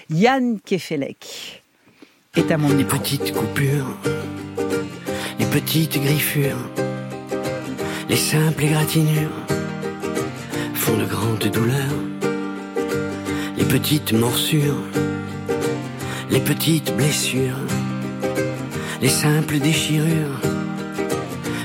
Yann 0.10 0.60
Kefelec 0.60 1.63
est 2.36 2.51
à 2.51 2.57
mon 2.57 2.75
Les 2.75 2.84
petites 2.84 3.34
coupures, 3.34 3.98
les 5.39 5.45
petites 5.45 6.01
griffures, 6.01 6.69
les 8.10 8.17
simples 8.17 8.65
égratignures 8.65 9.45
font 10.74 10.98
de 10.98 11.05
grandes 11.05 11.48
douleurs. 11.48 12.00
Les 13.57 13.63
petites 13.63 14.13
morsures, 14.13 14.84
les 16.36 16.42
petites 16.42 16.94
blessures, 16.98 17.62
les 19.01 19.08
simples 19.08 19.58
déchirures 19.58 20.42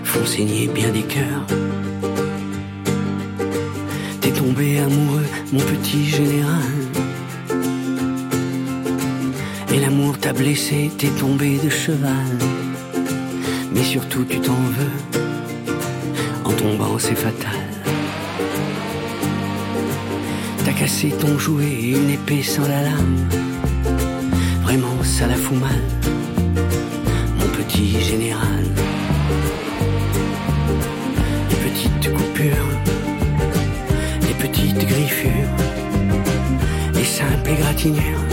font 0.04 0.24
saigner 0.24 0.68
bien 0.68 0.90
des 0.90 1.02
cœurs. 1.02 1.44
T'es 4.20 4.30
tombé 4.30 4.78
amoureux, 4.78 5.26
mon 5.52 5.58
petit 5.58 6.04
général. 6.06 6.70
Et 9.74 9.80
l'amour 9.80 10.16
t'a 10.18 10.32
blessé, 10.32 10.92
t'es 10.96 11.10
tombé 11.18 11.58
de 11.58 11.68
cheval. 11.68 12.38
Mais 13.74 13.82
surtout 13.82 14.24
tu 14.24 14.38
t'en 14.38 14.62
veux, 14.78 14.96
en 16.44 16.52
tombant 16.52 16.96
c'est 16.96 17.16
fatal. 17.16 17.66
T'as 20.64 20.72
cassé 20.74 21.08
ton 21.20 21.36
jouet 21.40 21.72
et 21.82 21.90
une 21.98 22.10
épée 22.10 22.44
sans 22.44 22.68
la 22.68 22.82
lame. 22.82 23.39
Vraiment 24.70 25.02
ça 25.02 25.26
la 25.26 25.34
fout 25.34 25.58
mal, 25.58 25.82
mon 27.40 27.48
petit 27.58 28.00
général. 28.00 28.64
les 34.22 34.34
petites 34.34 34.86
griffures, 34.86 35.56
les 36.94 37.04
simples 37.04 37.50
égratignures. 37.50 38.24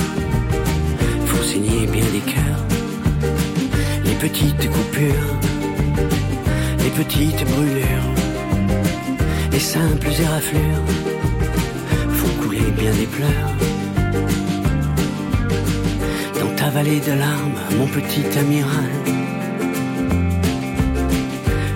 Font 1.25 1.41
saigner 1.41 1.87
bien 1.87 2.05
des 2.13 2.31
cœurs. 2.31 2.63
Les 4.05 4.13
petites 4.13 4.69
coupures, 4.69 5.33
les 6.83 6.91
petites 7.03 7.43
brûlures, 7.51 8.11
les 9.51 9.59
simples 9.59 10.11
éraflures. 10.21 10.85
Font 12.11 12.43
couler 12.43 12.69
bien 12.77 12.91
des 12.91 13.07
pleurs. 13.07 13.56
Vallée 16.77 16.99
de 16.99 17.13
larmes, 17.13 17.59
mon 17.79 17.87
petit 17.87 18.27
amiral 18.37 18.91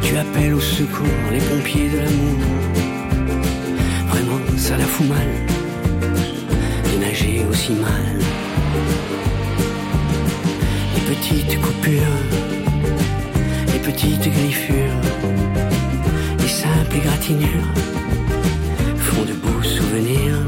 tu 0.03 0.15
appelles 0.15 0.53
au 0.53 0.59
secours 0.59 1.27
les 1.31 1.39
pompiers 1.39 1.89
de 1.89 1.97
l'amour. 2.03 2.39
Vraiment, 4.11 4.39
ça 4.57 4.77
la 4.77 4.85
fout 4.93 5.07
mal 5.07 5.29
de 6.89 6.95
nager 7.03 7.43
aussi 7.49 7.71
mal. 7.87 8.15
Les 10.95 11.03
petites 11.11 11.59
coupures, 11.65 12.19
les 13.73 13.79
petites 13.79 14.27
griffures, 14.37 15.01
les 16.41 16.53
simples 16.61 16.97
égratignures 17.01 17.71
font 18.97 19.23
de 19.23 19.33
beaux 19.43 19.63
souvenirs. 19.63 20.41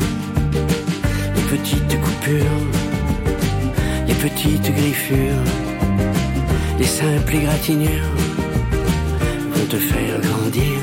Les 1.35 1.57
petites 1.57 1.95
coupures, 2.05 2.61
petites 4.23 4.73
griffures, 4.73 5.43
les 6.79 6.85
simples 6.85 7.35
égratignures 7.35 8.15
te 9.67 9.75
faire 9.75 10.21
grandir. 10.21 10.79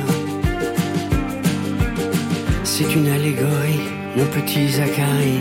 C'est 2.65 2.95
une 2.95 3.09
allégorie, 3.09 3.87
mon 4.15 4.27
petit 4.27 4.69
Zachary. 4.69 5.41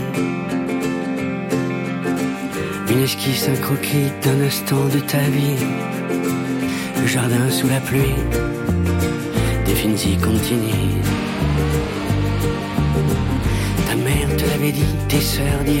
Une 2.90 3.02
esquisse, 3.02 3.46
un 3.50 3.60
croquis 3.60 4.10
d'un 4.22 4.40
instant 4.46 4.86
de 4.94 5.00
ta 5.00 5.24
vie. 5.36 5.62
Le 7.02 7.06
jardin 7.06 7.50
sous 7.50 7.68
la 7.68 7.80
pluie, 7.80 8.16
des 9.66 10.10
y 10.12 10.16
continues. 10.16 11.02
Ta 13.86 13.94
mère 13.96 14.36
te 14.38 14.44
l'avait 14.46 14.72
dit, 14.72 14.94
tes 15.08 15.20
sœurs 15.20 15.64
d'y 15.66 15.80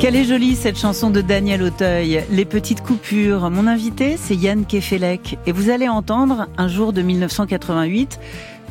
Quelle 0.00 0.16
est 0.16 0.24
jolie 0.24 0.56
cette 0.56 0.78
chanson 0.78 1.10
de 1.10 1.20
Daniel 1.20 1.62
Auteuil, 1.62 2.24
Les 2.30 2.46
petites 2.46 2.80
coupures. 2.80 3.50
Mon 3.50 3.66
invité, 3.66 4.16
c'est 4.16 4.34
Yann 4.34 4.64
Kefelec. 4.64 5.38
Et 5.44 5.52
vous 5.52 5.68
allez 5.68 5.90
entendre 5.90 6.48
un 6.56 6.68
jour 6.68 6.94
de 6.94 7.02
1988, 7.02 8.18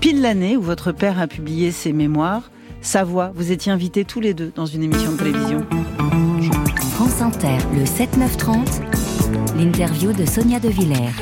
pile 0.02 0.22
l'année 0.22 0.58
où 0.58 0.62
votre 0.64 0.92
père 0.92 1.20
a 1.20 1.28
publié 1.28 1.72
ses 1.72 1.94
mémoires, 1.94 2.50
sa 2.82 3.04
voix. 3.04 3.32
Vous 3.36 3.52
étiez 3.52 3.72
invités 3.72 4.06
tous 4.06 4.22
les 4.22 4.34
deux 4.34 4.52
dans 4.56 4.66
une 4.66 4.82
émission 4.82 5.12
de 5.12 5.18
télévision. 5.18 5.68
France 6.94 7.22
Inter, 7.22 7.58
le 7.76 7.84
7-9-30, 7.84 8.82
l'interview 9.56 10.12
de 10.14 10.26
Sonia 10.26 10.60
De 10.60 10.70
Villers. 10.70 11.14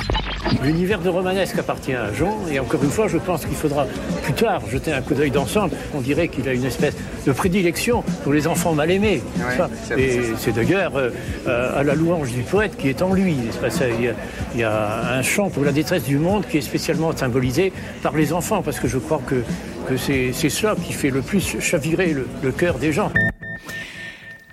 L'univers 0.64 1.00
de 1.00 1.10
Romanesque 1.10 1.58
appartient 1.60 1.94
à 1.94 2.14
Jean, 2.14 2.38
et 2.52 2.60
encore 2.60 2.84
une 2.84 2.90
fois, 2.90 3.08
je 3.08 3.18
pense 3.18 3.46
qu'il 3.46 3.56
faudra 3.56 3.86
plus 4.24 4.34
tard 4.34 4.62
jeter 4.70 4.92
un 4.92 5.02
coup 5.02 5.14
d'œil 5.14 5.32
d'ensemble. 5.32 5.76
On 5.94 6.02
dirait 6.02 6.28
qu'il 6.28 6.48
a 6.48 6.54
une 6.54 6.66
espèce 6.66 6.96
de 7.26 7.32
prédilection 7.32 8.04
pour 8.24 8.34
les 8.34 8.48
enfants 8.48 8.74
mal 8.74 8.92
aimés. 8.92 9.22
et 9.98 10.20
c'est 10.38 10.54
d'ailleurs 10.54 10.94
euh, 10.96 11.80
à 11.80 11.84
la 11.84 11.96
louange 11.96 12.32
du 12.32 12.42
poète 12.42 12.78
qui 12.78 12.90
est 12.90 13.02
en 13.02 13.14
lui. 13.14 13.36
Il 14.54 14.60
y, 14.60 14.64
a, 14.64 15.14
un 15.14 15.22
chant 15.22 15.50
pour 15.50 15.64
la 15.64 15.72
détresse 15.72 16.04
du 16.04 16.18
monde 16.18 16.46
qui 16.50 16.58
est 16.58 16.62
spécialement 16.62 17.16
symbolisé 17.16 17.72
par 18.02 18.16
les 18.16 18.34
enfants, 18.34 18.62
parce 18.62 18.80
que 18.80 18.88
je 18.88 18.98
crois 18.98 19.22
que, 19.26 19.44
c'est 19.98 20.50
cela 20.50 20.76
qui 20.76 20.94
fait 20.94 21.10
le 21.10 21.22
plus 21.22 21.60
chavirer 21.60 22.16
le 22.44 22.52
cœur 22.52 22.78
des 22.78 22.92
gens. 22.92 23.12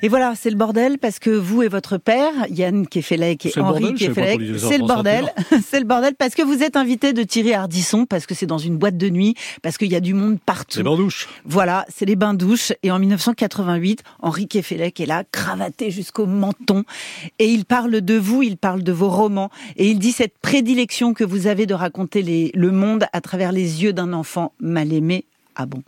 Et 0.05 0.09
voilà, 0.09 0.35
c'est 0.37 0.51
le 0.51 0.57
bordel 0.57 0.99
parce 0.99 1.19
que 1.19 1.31
vous 1.31 1.63
et 1.63 1.69
votre 1.69 1.97
père, 1.97 2.31
Yann 2.51 2.87
Kefelec 2.87 3.47
et 3.47 3.59
Henri 3.59 3.95
Kefelec, 3.95 4.39
c'est 4.59 4.77
le 4.77 4.87
bordel. 4.87 5.33
c'est 5.67 5.81
le 5.81 5.87
bordel 5.87 6.15
parce 6.15 6.35
que 6.35 6.43
vous 6.43 6.63
êtes 6.63 6.77
invité 6.77 7.15
de 7.15 7.23
Thierry 7.23 7.55
Ardisson, 7.55 8.05
parce 8.05 8.27
que 8.27 8.35
c'est 8.35 8.45
dans 8.45 8.59
une 8.59 8.77
boîte 8.77 8.99
de 8.99 9.09
nuit, 9.09 9.35
parce 9.63 9.79
qu'il 9.79 9.91
y 9.91 9.97
a 9.97 10.01
du 10.01 10.13
monde 10.13 10.39
partout. 10.45 10.77
Les 10.77 10.85
bains 10.85 10.97
douches. 10.97 11.27
Voilà, 11.47 11.87
c'est 11.89 12.05
les 12.05 12.17
bains 12.17 12.35
douches. 12.35 12.75
Et 12.83 12.91
en 12.91 12.99
1988, 12.99 14.03
Henri 14.21 14.47
Kefelec 14.47 15.01
est 15.01 15.07
là, 15.07 15.25
cravaté 15.25 15.91
jusqu'au 15.91 16.27
menton. 16.27 16.85
Et 17.39 17.47
il 17.47 17.65
parle 17.65 18.03
de 18.03 18.19
vous, 18.19 18.43
il 18.43 18.59
parle 18.59 18.83
de 18.83 18.93
vos 18.93 19.09
romans. 19.09 19.51
Et 19.79 19.89
il 19.89 19.99
dit 19.99 20.13
cette 20.13 20.37
prédilection 20.37 21.15
que 21.15 21.25
vous 21.25 21.47
avez 21.47 21.65
de 21.65 21.73
raconter 21.73 22.21
les, 22.21 22.51
le 22.55 22.73
monde 22.73 23.07
à 23.15 23.23
travers 23.23 23.53
les 23.53 23.83
yeux 23.83 23.95
d'un 23.95 24.13
enfant 24.13 24.53
mal 24.61 24.93
aimé. 24.93 25.25
Ah 25.57 25.65
bon 25.65 25.83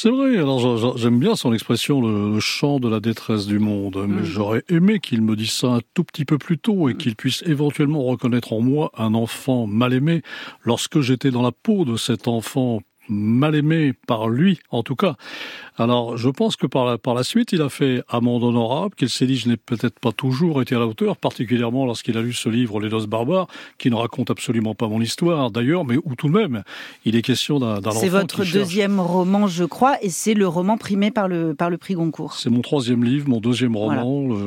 c'est 0.00 0.10
vrai, 0.10 0.38
alors 0.38 0.96
j'aime 0.96 1.18
bien 1.18 1.34
son 1.34 1.52
expression, 1.52 2.00
le, 2.00 2.38
chant 2.38 2.78
de 2.78 2.88
la 2.88 3.00
détresse 3.00 3.46
du 3.46 3.58
monde, 3.58 4.04
mais 4.06 4.22
mm. 4.22 4.24
j'aurais 4.24 4.62
aimé 4.68 5.00
qu'il 5.00 5.22
me 5.22 5.34
dise 5.34 5.50
ça 5.50 5.66
un 5.66 5.80
tout 5.92 6.04
petit 6.04 6.24
peu 6.24 6.38
plus 6.38 6.56
tôt 6.56 6.88
et 6.88 6.94
qu'il 6.94 7.16
puisse 7.16 7.42
éventuellement 7.46 8.04
reconnaître 8.04 8.52
en 8.52 8.60
moi 8.60 8.92
un 8.96 9.12
enfant 9.14 9.66
mal 9.66 9.92
aimé 9.92 10.22
lorsque 10.62 11.00
j'étais 11.00 11.32
dans 11.32 11.42
la 11.42 11.50
peau 11.50 11.84
de 11.84 11.96
cet 11.96 12.28
enfant 12.28 12.80
mal 13.08 13.56
aimé 13.56 13.92
par 14.06 14.28
lui, 14.28 14.60
en 14.70 14.84
tout 14.84 14.94
cas. 14.94 15.16
Alors, 15.78 16.16
je 16.16 16.28
pense 16.28 16.56
que 16.56 16.66
par 16.66 16.84
la, 16.84 16.98
par 16.98 17.14
la 17.14 17.22
suite, 17.22 17.52
il 17.52 17.62
a 17.62 17.68
fait 17.68 18.02
amende 18.08 18.42
honorable, 18.42 18.94
qu'il 18.96 19.08
s'est 19.08 19.26
dit, 19.26 19.36
je 19.36 19.48
n'ai 19.48 19.56
peut-être 19.56 19.98
pas 20.00 20.12
toujours 20.12 20.60
été 20.60 20.74
à 20.74 20.78
la 20.80 20.86
hauteur, 20.86 21.16
particulièrement 21.16 21.86
lorsqu'il 21.86 22.18
a 22.18 22.22
lu 22.22 22.32
ce 22.32 22.48
livre, 22.48 22.80
Les 22.80 22.88
Noces 22.88 23.06
barbares, 23.06 23.46
qui 23.78 23.88
ne 23.90 23.94
raconte 23.94 24.30
absolument 24.30 24.74
pas 24.74 24.88
mon 24.88 25.00
histoire, 25.00 25.50
d'ailleurs, 25.50 25.84
mais 25.84 25.96
où 25.96 26.14
tout 26.16 26.28
de 26.28 26.32
même, 26.32 26.64
il 27.04 27.14
est 27.14 27.22
question 27.22 27.60
d'un 27.60 27.78
enfant 27.78 27.92
C'est 27.92 28.08
votre 28.08 28.44
qui 28.44 28.52
deuxième 28.52 28.96
cherche... 28.96 29.08
roman, 29.08 29.46
je 29.46 29.64
crois, 29.64 29.96
et 30.02 30.10
c'est 30.10 30.34
le 30.34 30.48
roman 30.48 30.76
primé 30.76 31.10
par 31.10 31.28
le, 31.28 31.54
par 31.54 31.70
le 31.70 31.78
prix 31.78 31.94
Goncourt. 31.94 32.34
C'est 32.34 32.50
mon 32.50 32.60
troisième 32.60 33.04
livre, 33.04 33.28
mon 33.28 33.40
deuxième 33.40 33.76
roman, 33.76 34.22
voilà. 34.22 34.44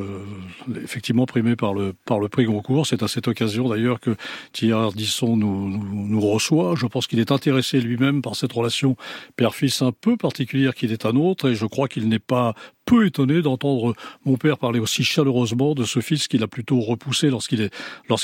le, 0.67 0.83
effectivement 0.83 1.25
primé 1.25 1.55
par 1.55 1.73
le, 1.73 1.93
par 2.05 2.19
le 2.19 2.27
prix 2.27 2.45
Goncourt. 2.45 2.85
C'est 2.85 3.03
à 3.03 3.07
cette 3.07 3.27
occasion, 3.27 3.69
d'ailleurs, 3.69 3.99
que 3.99 4.15
Thierry 4.51 4.73
Ardisson 4.73 5.37
nous, 5.37 5.69
nous, 5.69 6.07
nous 6.07 6.21
reçoit. 6.21 6.75
Je 6.75 6.85
pense 6.87 7.07
qu'il 7.07 7.19
est 7.19 7.31
intéressé 7.31 7.79
lui-même 7.79 8.21
par 8.21 8.35
cette 8.35 8.51
relation 8.51 8.97
père-fils 9.37 9.81
un 9.81 9.91
peu 9.91 10.17
particulière 10.17 10.75
qu'il 10.75 10.91
est 10.91 11.05
à 11.05 11.13
et 11.45 11.55
je 11.55 11.65
crois 11.65 11.87
qu'il 11.87 12.07
n'est 12.09 12.19
pas 12.19 12.53
peu 12.85 13.05
étonné 13.05 13.41
d'entendre 13.41 13.93
mon 14.25 14.37
père 14.37 14.57
parler 14.57 14.79
aussi 14.79 15.03
chaleureusement 15.03 15.75
de 15.75 15.83
ce 15.83 15.99
fils 15.99 16.27
qu'il 16.27 16.43
a 16.43 16.47
plutôt 16.47 16.79
repoussé 16.79 17.29
lorsqu'il 17.29 17.61
est 17.61 17.71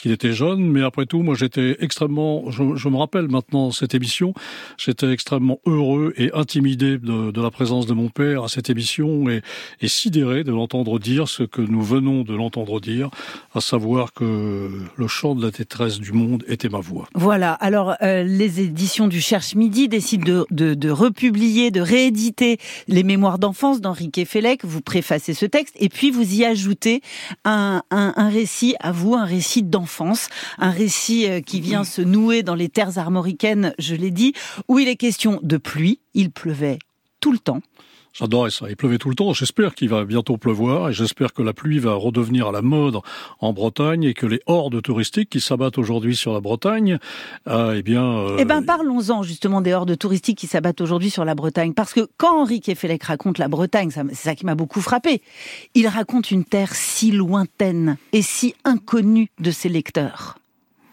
était 0.05 0.33
jeune. 0.33 0.59
Mais 0.59 0.83
après 0.83 1.05
tout, 1.05 1.21
moi 1.21 1.35
j'étais 1.35 1.77
extrêmement, 1.79 2.49
je, 2.51 2.89
me 2.89 2.97
rappelle 2.97 3.27
maintenant 3.27 3.71
cette 3.71 3.95
émission, 3.95 4.33
j'étais 4.77 5.11
extrêmement 5.11 5.59
heureux 5.65 6.13
et 6.17 6.31
intimidé 6.33 6.97
de, 6.97 7.41
la 7.41 7.51
présence 7.51 7.85
de 7.85 7.93
mon 7.93 8.09
père 8.09 8.43
à 8.43 8.47
cette 8.47 8.69
émission 8.69 9.29
et, 9.29 9.41
sidéré 9.87 10.43
de 10.43 10.51
l'entendre 10.51 10.99
dire 10.99 11.27
ce 11.27 11.43
que 11.43 11.61
nous 11.61 11.81
venons 11.81 12.23
de 12.23 12.35
l'entendre 12.35 12.81
dire, 12.81 13.09
à 13.53 13.61
savoir 13.61 14.13
que 14.13 14.69
le 14.95 15.07
chant 15.07 15.33
de 15.33 15.43
la 15.43 15.51
détresse 15.51 15.99
du 15.99 16.11
monde 16.11 16.43
était 16.47 16.69
ma 16.69 16.79
voix. 16.79 17.07
Voilà. 17.15 17.53
Alors 17.53 17.95
euh, 18.01 18.23
les 18.23 18.59
éditions 18.59 19.07
du 19.07 19.21
Cherche 19.21 19.55
Midi 19.55 19.87
décident 19.87 20.43
de, 20.51 20.73
de, 20.73 20.89
republier, 20.89 21.71
de 21.71 21.81
rééditer 21.81 22.57
les 22.87 23.03
mémoires 23.03 23.39
d'enfance 23.39 23.81
d'Henrique 23.81 24.17
Vous 24.63 24.81
préfacez 24.81 25.33
ce 25.33 25.45
texte 25.45 25.75
et 25.79 25.89
puis 25.89 26.11
vous 26.11 26.35
y 26.35 26.45
ajoutez 26.45 27.01
un, 27.45 27.83
un, 27.91 28.13
un 28.15 28.29
récit 28.29 28.75
à 28.79 28.91
vous, 28.91 29.15
un 29.15 29.25
récit 29.25 29.63
d'enfance, 29.63 30.29
un 30.57 30.71
récit 30.71 31.29
euh, 31.29 31.41
qui 31.41 31.61
vient 31.61 31.83
se 31.83 32.01
nouer 32.01 32.43
dans 32.43 32.55
les 32.55 32.69
terres 32.69 32.97
armoricaines, 32.97 33.73
je 33.79 33.95
l'ai 33.95 34.11
dit, 34.11 34.33
où 34.67 34.79
il 34.79 34.87
est 34.87 34.95
question 34.95 35.39
de 35.43 35.57
pluie, 35.57 35.99
il 36.13 36.31
pleuvait 36.31 36.79
tout 37.19 37.31
le 37.31 37.39
temps. 37.39 37.61
J'adorais 38.19 38.49
ça. 38.49 38.65
Il 38.67 38.75
pleuvait 38.75 38.97
tout 38.97 39.09
le 39.09 39.15
temps. 39.15 39.31
J'espère 39.33 39.75
qu'il 39.75 39.89
va 39.89 40.03
bientôt 40.03 40.37
pleuvoir 40.37 40.89
et 40.89 40.93
j'espère 40.93 41.33
que 41.33 41.43
la 41.43 41.53
pluie 41.53 41.77
va 41.77 41.93
redevenir 41.93 42.47
à 42.47 42.51
la 42.51 42.63
mode 42.63 42.97
en 43.39 43.53
Bretagne 43.53 44.05
et 44.05 44.15
que 44.15 44.25
les 44.25 44.41
hordes 44.47 44.81
touristiques 44.81 45.29
qui 45.29 45.39
s'abattent 45.39 45.77
aujourd'hui 45.77 46.15
sur 46.15 46.33
la 46.33 46.39
Bretagne, 46.39 46.97
euh, 47.47 47.75
eh 47.77 47.83
bien. 47.83 48.03
Euh... 48.03 48.37
Eh 48.39 48.45
ben, 48.45 48.63
parlons-en 48.63 49.21
justement 49.21 49.61
des 49.61 49.73
hordes 49.73 49.95
touristiques 49.95 50.39
qui 50.39 50.47
s'abattent 50.47 50.81
aujourd'hui 50.81 51.11
sur 51.11 51.25
la 51.25 51.35
Bretagne, 51.35 51.73
parce 51.73 51.93
que 51.93 52.07
quand 52.17 52.41
Henri 52.41 52.59
Kefelec 52.59 53.03
raconte 53.03 53.37
la 53.37 53.49
Bretagne, 53.49 53.91
c'est 53.91 54.15
ça 54.15 54.33
qui 54.33 54.47
m'a 54.47 54.55
beaucoup 54.55 54.81
frappé. 54.81 55.21
Il 55.75 55.87
raconte 55.87 56.31
une 56.31 56.43
terre 56.43 56.73
si 56.73 57.11
lointaine 57.11 57.97
et 58.13 58.23
si 58.23 58.55
inconnue 58.63 59.29
de 59.39 59.51
ses 59.51 59.69
lecteurs. 59.69 60.39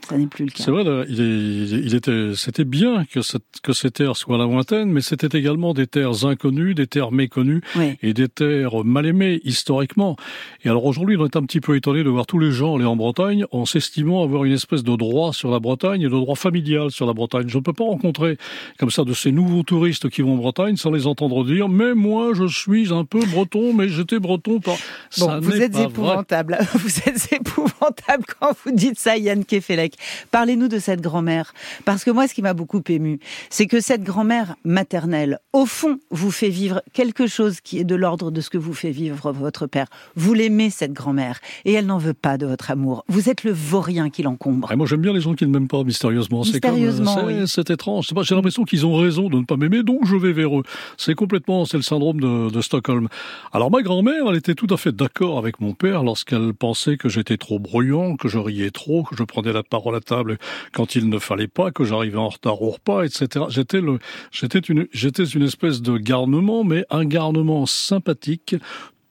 Ça 0.08 0.18
n'est 0.18 0.26
plus 0.26 0.44
le 0.44 0.50
cas. 0.50 0.62
C'est 0.64 0.70
vrai, 0.70 0.84
il, 1.08 1.94
était, 1.94 2.32
c'était 2.34 2.64
bien 2.64 3.04
que, 3.04 3.23
cette, 3.23 3.42
que 3.62 3.73
ces 3.73 3.90
terres 3.90 4.16
soient 4.16 4.38
lointaines, 4.38 4.90
mais 4.90 5.00
c'était 5.00 5.38
également 5.38 5.73
des 5.73 5.87
terres 5.87 6.26
inconnues, 6.26 6.75
des 6.75 6.87
terres 6.87 7.12
méconnues 7.12 7.62
oui. 7.76 7.96
et 8.02 8.12
des 8.12 8.28
terres 8.28 8.84
mal 8.84 9.06
aimées 9.06 9.40
historiquement. 9.44 10.16
Et 10.64 10.68
alors 10.68 10.84
aujourd'hui, 10.84 11.16
on 11.18 11.25
est 11.25 11.37
un 11.37 11.42
petit 11.42 11.61
peu 11.61 11.76
étonné 11.76 12.04
de 12.04 12.11
voir 12.11 12.26
tous 12.26 12.38
les 12.38 12.52
gens 12.52 12.76
aller 12.76 12.84
en 12.84 12.96
Bretagne 12.96 13.44
en 13.50 13.64
s'estimant 13.64 14.23
avoir 14.23 14.44
une 14.44 14.52
espèce 14.52 14.82
de 14.82 14.94
droit 14.96 15.32
sur 15.32 15.50
la 15.50 15.58
Bretagne 15.58 16.02
et 16.02 16.04
de 16.04 16.11
droit 16.11 16.37
familial 16.37 16.90
sur 16.90 17.06
la 17.06 17.14
Bretagne. 17.14 17.49
Je 17.49 17.58
ne 17.58 17.62
peux 17.62 17.73
pas 17.73 17.84
rencontrer 17.84 18.37
comme 18.78 18.90
ça 18.90 19.04
de 19.04 19.14
ces 19.14 19.32
nouveaux 19.32 19.62
touristes 19.62 20.11
qui 20.11 20.23
vont 20.23 20.34
en 20.34 20.38
Bretagne 20.38 20.76
sans 20.76 20.90
les 20.90 21.06
entendre 21.06 21.44
dire 21.44 21.68
mais 21.68 21.94
moi 21.94 22.32
je 22.34 22.46
suis 22.46 22.92
un 22.92 23.04
peu 23.04 23.20
breton, 23.26 23.73
mais 23.73 23.88
j'étais 23.88 24.18
breton 24.18 24.61
par. 24.61 24.76
Bon, 25.18 25.26
ça 25.26 25.40
vous 25.40 25.61
êtes 25.61 25.78
épouvantable. 25.78 26.54
Vrai. 26.54 26.66
Vous 26.75 26.99
êtes 27.06 27.32
épouvantable 27.32 28.25
quand 28.38 28.52
vous 28.64 28.73
dites 28.73 28.99
ça, 28.99 29.16
Yann 29.16 29.44
Kefelec. 29.44 29.93
Parlez-nous 30.30 30.68
de 30.68 30.78
cette 30.78 31.00
grand-mère. 31.00 31.54
Parce 31.84 32.04
que 32.04 32.10
moi, 32.10 32.28
ce 32.28 32.34
qui 32.34 32.42
m'a 32.42 32.54
beaucoup 32.54 32.82
ému, 32.88 33.18
c'est 33.50 33.66
que 33.66 33.80
cette 33.80 34.02
grand-mère 34.02 34.56
maternelle, 34.64 35.38
au 35.52 35.66
fond, 35.66 35.98
vous 36.10 36.30
fait 36.30 36.48
vivre 36.48 36.82
quelque 36.92 37.26
chose 37.26 37.60
qui 37.60 37.78
est 37.78 37.84
de 37.84 37.94
l'ordre 37.94 38.30
de 38.30 38.40
ce 38.40 38.50
que 38.50 38.58
vous 38.58 38.74
fait 38.74 38.90
vivre 38.90 39.32
votre 39.32 39.66
père. 39.66 39.86
Vous 40.16 40.34
l'aimez, 40.34 40.70
cette 40.70 40.92
grand-mère, 40.92 41.40
et 41.64 41.72
elle 41.72 41.86
n'en 41.86 41.98
veut 41.98 42.14
pas 42.14 42.38
de 42.38 42.46
votre 42.46 42.70
amour. 42.70 43.04
Vous 43.08 43.28
êtes 43.28 43.44
le 43.44 43.52
vaurien 43.52 44.10
qui 44.10 44.22
l'encombre. 44.22 44.74
Moi, 44.76 44.86
j'aime 44.86 45.00
bien 45.02 45.12
les 45.12 45.20
gens 45.20 45.34
qui 45.34 45.46
ne 45.46 45.50
m'aiment 45.50 45.68
pas 45.68 45.84
mystérieusement. 45.84 46.40
Mystérieusement, 46.40 47.14
c'est 47.14 47.24
oui. 47.24 47.34
C'est 47.46 47.70
étrange. 47.70 48.08
J'ai 48.22 48.34
l'impression 48.34 48.64
qu'ils 48.64 48.86
ont 48.86 48.96
raison 48.96 49.28
de 49.28 49.38
ne 49.38 49.44
pas 49.44 49.56
m'aimer, 49.56 49.82
donc 49.82 50.06
je 50.06 50.16
vais 50.16 50.32
vers 50.32 50.58
eux. 50.58 50.62
C'est 50.96 51.14
complètement, 51.14 51.64
c'est 51.64 51.76
le 51.76 51.82
syndrome 51.82 52.20
de, 52.20 52.50
de 52.50 52.60
Stockholm. 52.60 53.08
Alors, 53.52 53.70
ma 53.70 53.82
grand-mère, 53.82 54.24
elle 54.28 54.36
était 54.36 54.54
tout 54.54 54.66
à 54.70 54.76
fait 54.76 54.94
d'accord 54.94 55.38
avec 55.38 55.60
mon 55.60 55.74
père 55.74 56.02
lorsqu'elle 56.02 56.54
pensait 56.54 56.96
que 56.96 57.08
j'étais 57.08 57.36
trop 57.36 57.58
bruyant, 57.58 58.16
que 58.16 58.28
je 58.28 58.38
riais 58.38 58.70
trop, 58.70 59.02
que 59.02 59.14
je 59.16 59.22
prenais 59.22 59.52
la 59.52 59.62
parole 59.62 59.84
à 59.92 60.01
table 60.01 60.38
quand 60.73 60.94
il 60.94 61.09
ne 61.09 61.18
fallait 61.18 61.49
pas, 61.49 61.70
que 61.70 61.85
j'arrivais 61.85 62.18
en 62.18 62.29
retard 62.29 62.62
au 62.62 62.70
repas, 62.70 63.03
etc. 63.03 63.47
J'étais 63.49 63.79
une, 64.59 64.87
j'étais 64.92 65.25
une 65.25 65.42
espèce 65.42 65.83
de 65.83 65.99
garnement, 65.99 66.64
mais 66.64 66.85
un 66.90 67.05
garnement 67.05 67.66
sympathique, 67.66 68.57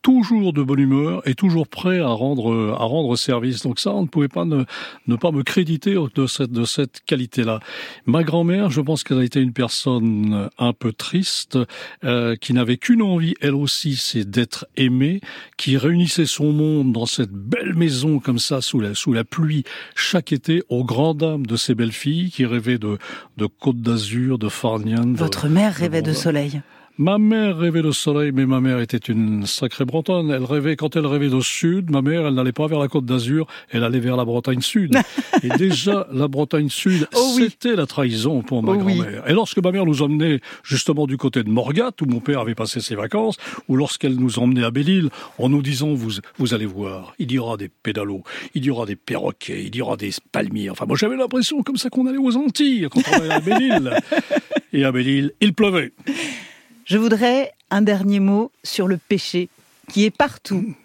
toujours 0.03 0.53
de 0.53 0.61
bonne 0.61 0.79
humeur 0.79 1.27
et 1.27 1.33
toujours 1.33 1.67
prêt 1.67 1.99
à 1.99 2.09
rendre 2.09 2.75
à 2.77 2.83
rendre 2.83 3.15
service. 3.15 3.63
Donc 3.63 3.79
ça, 3.79 3.91
on 3.91 4.03
ne 4.03 4.07
pouvait 4.07 4.27
pas 4.27 4.45
ne, 4.45 4.65
ne 5.07 5.15
pas 5.15 5.31
me 5.31 5.41
créditer 5.41 5.95
de 6.13 6.27
cette 6.27 6.51
de 6.51 6.65
cette 6.65 7.01
qualité-là. 7.05 7.59
Ma 8.05 8.23
grand-mère, 8.23 8.69
je 8.69 8.81
pense 8.81 9.03
qu'elle 9.03 9.19
a 9.19 9.23
été 9.23 9.39
une 9.39 9.53
personne 9.53 10.49
un 10.57 10.73
peu 10.73 10.91
triste, 10.91 11.57
euh, 12.03 12.35
qui 12.35 12.53
n'avait 12.53 12.77
qu'une 12.77 13.01
envie, 13.01 13.33
elle 13.41 13.55
aussi, 13.55 13.95
c'est 13.95 14.29
d'être 14.29 14.67
aimée, 14.75 15.21
qui 15.57 15.77
réunissait 15.77 16.25
son 16.25 16.51
monde 16.51 16.91
dans 16.91 17.05
cette 17.05 17.31
belle 17.31 17.73
maison 17.73 18.19
comme 18.19 18.39
ça 18.39 18.61
sous 18.61 18.79
la 18.79 18.93
sous 18.93 19.13
la 19.13 19.23
pluie 19.23 19.63
chaque 19.95 20.33
été, 20.33 20.63
aux 20.69 20.83
grandes 20.83 21.19
dames 21.19 21.45
de 21.45 21.55
ces 21.55 21.75
belles 21.75 21.93
filles 21.93 22.29
qui 22.29 22.45
rêvaient 22.45 22.77
de 22.77 22.97
de 23.37 23.45
Côte 23.45 23.81
d'Azur, 23.81 24.37
de 24.37 24.49
Farnian. 24.49 25.13
Votre 25.13 25.47
mère 25.47 25.73
rêvait 25.73 26.01
de, 26.01 26.11
de 26.11 26.13
soleil. 26.13 26.61
Ma 26.99 27.17
mère 27.17 27.57
rêvait 27.57 27.81
de 27.81 27.89
soleil, 27.89 28.31
mais 28.31 28.45
ma 28.45 28.61
mère 28.61 28.79
était 28.79 28.97
une 28.97 29.47
sacrée 29.47 29.83
bretonne. 29.83 30.29
Elle 30.29 30.43
rêvait, 30.43 30.75
quand 30.75 30.95
elle 30.95 31.07
rêvait 31.07 31.29
de 31.29 31.39
sud, 31.39 31.89
ma 31.89 32.03
mère, 32.03 32.27
elle 32.27 32.35
n'allait 32.35 32.51
pas 32.51 32.67
vers 32.67 32.77
la 32.77 32.87
côte 32.87 33.05
d'Azur, 33.05 33.47
elle 33.71 33.83
allait 33.83 33.99
vers 33.99 34.15
la 34.15 34.25
Bretagne 34.25 34.61
sud. 34.61 34.95
Et 35.43 35.49
déjà, 35.57 36.07
la 36.11 36.27
Bretagne 36.27 36.69
sud, 36.69 37.07
oh 37.15 37.33
oui. 37.35 37.45
c'était 37.49 37.75
la 37.75 37.87
trahison 37.87 38.43
pour 38.43 38.61
ma 38.61 38.73
oh 38.73 38.77
grand-mère. 38.77 39.23
Oui. 39.25 39.31
Et 39.31 39.33
lorsque 39.33 39.57
ma 39.57 39.71
mère 39.71 39.87
nous 39.87 40.03
emmenait 40.03 40.39
justement 40.61 41.07
du 41.07 41.17
côté 41.17 41.41
de 41.43 41.49
Morgat, 41.49 41.93
où 41.99 42.05
mon 42.05 42.19
père 42.19 42.41
avait 42.41 42.53
passé 42.53 42.79
ses 42.79 42.93
vacances, 42.93 43.37
ou 43.67 43.75
lorsqu'elle 43.75 44.15
nous 44.15 44.37
emmenait 44.37 44.63
à 44.63 44.69
Belle-Île, 44.69 45.09
en 45.39 45.49
nous 45.49 45.63
disant, 45.63 45.95
vous, 45.95 46.11
vous 46.37 46.53
allez 46.53 46.67
voir, 46.67 47.15
il 47.17 47.31
y 47.31 47.39
aura 47.39 47.57
des 47.57 47.69
pédalos, 47.69 48.21
il 48.53 48.65
y 48.65 48.69
aura 48.69 48.85
des 48.85 48.95
perroquets, 48.95 49.63
il 49.65 49.75
y 49.75 49.81
aura 49.81 49.97
des 49.97 50.11
palmiers. 50.31 50.69
Enfin, 50.69 50.85
moi, 50.85 50.95
j'avais 50.95 51.17
l'impression 51.17 51.63
comme 51.63 51.77
ça 51.77 51.89
qu'on 51.89 52.05
allait 52.05 52.19
aux 52.19 52.37
Antilles 52.37 52.87
quand 52.91 53.01
on 53.11 53.19
allait 53.19 53.33
à 53.33 53.39
Belle-Île. 53.39 53.97
Et 54.73 54.85
à 54.85 54.91
Belle-Île, 54.91 55.31
il 55.41 55.53
pleuvait. 55.53 55.91
Je 56.93 56.99
voudrais 56.99 57.53
un 57.71 57.81
dernier 57.81 58.19
mot 58.19 58.51
sur 58.63 58.87
le 58.87 58.97
péché 58.97 59.49
qui 59.89 60.05
est 60.05 60.15
partout 60.15 60.75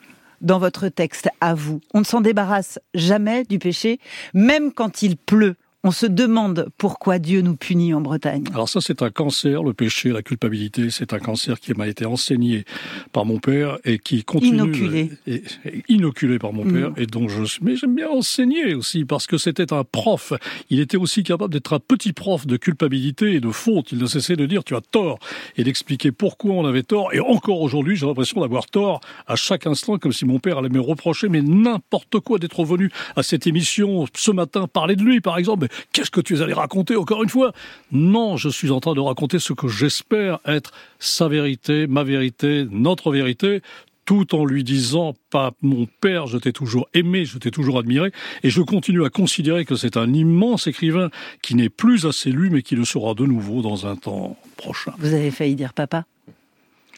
dans 0.40 0.58
votre 0.58 0.88
texte 0.88 1.28
à 1.42 1.52
vous. 1.52 1.82
On 1.92 1.98
ne 1.98 2.04
s'en 2.04 2.22
débarrasse 2.22 2.80
jamais 2.94 3.44
du 3.44 3.58
péché, 3.58 4.00
même 4.32 4.72
quand 4.72 5.02
il 5.02 5.18
pleut. 5.18 5.56
On 5.84 5.92
se 5.92 6.06
demande 6.06 6.68
pourquoi 6.76 7.20
Dieu 7.20 7.40
nous 7.40 7.54
punit 7.54 7.94
en 7.94 8.00
Bretagne. 8.00 8.42
Alors 8.52 8.68
ça, 8.68 8.80
c'est 8.80 9.00
un 9.00 9.10
cancer, 9.10 9.62
le 9.62 9.72
péché, 9.72 10.10
la 10.10 10.22
culpabilité, 10.22 10.90
c'est 10.90 11.12
un 11.12 11.20
cancer 11.20 11.60
qui 11.60 11.72
m'a 11.72 11.86
été 11.86 12.04
enseigné 12.04 12.64
par 13.12 13.24
mon 13.24 13.38
père 13.38 13.78
et 13.84 14.00
qui 14.00 14.24
continue... 14.24 14.56
Inoculé. 14.56 15.10
Et, 15.28 15.44
et, 15.64 15.84
inoculé 15.88 16.40
par 16.40 16.52
mon 16.52 16.64
mmh. 16.64 16.72
père 16.72 16.92
et 16.96 17.06
dont 17.06 17.28
je... 17.28 17.44
Mais 17.62 17.76
j'aime 17.76 17.94
bien 17.94 18.08
enseigner 18.08 18.74
aussi 18.74 19.04
parce 19.04 19.28
que 19.28 19.38
c'était 19.38 19.72
un 19.72 19.84
prof. 19.84 20.32
Il 20.68 20.80
était 20.80 20.96
aussi 20.96 21.22
capable 21.22 21.52
d'être 21.52 21.72
un 21.72 21.78
petit 21.78 22.12
prof 22.12 22.44
de 22.44 22.56
culpabilité 22.56 23.34
et 23.34 23.40
de 23.40 23.52
faute. 23.52 23.92
Il 23.92 23.98
ne 23.98 24.06
cessait 24.06 24.34
de 24.34 24.46
dire 24.46 24.64
tu 24.64 24.74
as 24.74 24.80
tort 24.80 25.20
et 25.56 25.62
d'expliquer 25.62 26.10
pourquoi 26.10 26.54
on 26.54 26.66
avait 26.66 26.82
tort. 26.82 27.14
Et 27.14 27.20
encore 27.20 27.60
aujourd'hui, 27.60 27.94
j'ai 27.94 28.06
l'impression 28.06 28.40
d'avoir 28.40 28.66
tort 28.66 29.00
à 29.28 29.36
chaque 29.36 29.64
instant, 29.68 29.96
comme 29.98 30.12
si 30.12 30.24
mon 30.24 30.40
père 30.40 30.58
allait 30.58 30.70
me 30.70 30.80
reprocher, 30.80 31.28
mais 31.28 31.40
n'importe 31.40 32.18
quoi 32.18 32.40
d'être 32.40 32.64
venu 32.64 32.90
à 33.14 33.22
cette 33.22 33.46
émission 33.46 34.06
ce 34.16 34.32
matin 34.32 34.66
parler 34.66 34.96
de 34.96 35.04
lui, 35.04 35.20
par 35.20 35.38
exemple 35.38 35.67
qu'est-ce 35.92 36.10
que 36.10 36.20
tu 36.20 36.36
es 36.36 36.42
allé 36.42 36.52
raconter 36.52 36.96
encore 36.96 37.22
une 37.22 37.28
fois? 37.28 37.52
Non, 37.92 38.36
je 38.36 38.48
suis 38.48 38.70
en 38.70 38.80
train 38.80 38.94
de 38.94 39.00
raconter 39.00 39.38
ce 39.38 39.52
que 39.52 39.68
j'espère 39.68 40.38
être 40.46 40.72
sa 40.98 41.28
vérité, 41.28 41.86
ma 41.86 42.04
vérité, 42.04 42.66
notre 42.70 43.10
vérité, 43.12 43.62
tout 44.08 44.34
en 44.34 44.46
lui 44.46 44.64
disant 44.64 45.14
pas 45.28 45.52
mon 45.60 45.86
père, 46.00 46.26
je 46.26 46.38
t'ai 46.38 46.52
toujours 46.52 46.88
aimé, 46.94 47.26
je 47.26 47.36
t'ai 47.36 47.50
toujours 47.50 47.78
admiré, 47.78 48.10
et 48.42 48.48
je 48.48 48.62
continue 48.62 49.04
à 49.04 49.10
considérer 49.10 49.66
que 49.66 49.74
c'est 49.74 49.98
un 49.98 50.14
immense 50.14 50.66
écrivain 50.66 51.10
qui 51.42 51.54
n'est 51.54 51.68
plus 51.68 52.06
assez 52.06 52.30
lu, 52.30 52.48
mais 52.48 52.62
qui 52.62 52.74
le 52.74 52.86
sera 52.86 53.12
de 53.12 53.24
nouveau 53.26 53.60
dans 53.60 53.86
un 53.86 53.96
temps 53.96 54.38
prochain. 54.56 54.94
Vous 54.98 55.12
avez 55.12 55.30
failli 55.30 55.56
dire 55.56 55.74
papa 55.74 56.06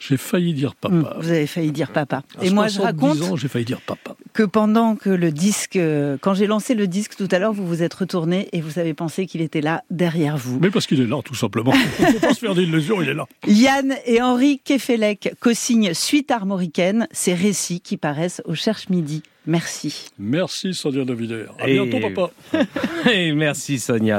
J'ai 0.01 0.17
failli 0.17 0.55
dire 0.55 0.75
papa. 0.75 0.95
Hum, 0.95 1.09
vous 1.21 1.29
avez 1.31 1.47
failli 1.47 1.71
dire 1.73 1.91
papa. 1.93 2.23
À 2.39 2.45
Et 2.45 2.51
moi, 2.51 2.69
je 2.69 2.77
70 2.77 3.03
raconte 3.05 3.23
ans, 3.31 3.37
j'ai 3.37 3.49
failli 3.49 3.67
dire 3.67 3.81
papa. 3.83 4.17
que 4.33 4.43
pendant 4.43 4.97
que 4.97 5.11
le 5.11 5.31
disque, 5.31 5.77
euh, 5.77 6.17
quand 6.21 6.33
j'ai 6.35 6.47
lancé 6.47 6.75
le 6.75 6.87
disque 6.87 7.17
tout 7.17 7.29
à 7.31 7.39
l'heure, 7.39 7.53
vous 7.53 7.67
vous 7.67 7.83
êtes 7.83 7.93
retourné 7.95 8.49
et 8.53 8.61
vous 8.63 8.79
avez 8.79 8.95
pensé 8.95 9.27
qu'il 9.27 9.43
était 9.43 9.61
là 9.61 9.85
derrière 9.91 10.37
vous. 10.39 10.59
Mais 10.61 10.71
parce 10.71 10.87
qu'il 10.87 11.01
est 11.01 11.07
là, 11.07 11.21
tout 11.25 11.35
simplement. 11.35 11.73
Il 12.01 12.07
ne 12.07 12.11
faut 12.13 12.19
pas 12.21 12.35
se 12.35 12.41
faire 12.41 12.55
d'illusions, 12.55 13.03
il 13.03 13.11
est 13.11 13.15
là. 13.15 13.27
Yann 13.47 13.95
et 14.07 14.23
Henri 14.23 14.61
Kefelec 14.65 15.35
co-signent 15.41 15.93
Suite 15.93 16.31
armoricaine, 16.31 17.07
ces 17.13 17.35
récits 17.35 17.81
qui 17.83 17.97
paraissent 17.99 18.41
au 18.47 18.55
Cherche 18.55 18.89
Midi. 18.89 19.23
Merci. 19.47 20.07
Merci 20.19 20.73
Sonia 20.75 21.05
de 21.05 21.13
Villers. 21.13 21.47
À 21.59 21.69
Et- 21.69 21.75
bientôt, 21.75 21.99
papa. 22.01 22.65
Et 23.13 23.33
merci 23.33 23.79
Sonia. 23.79 24.19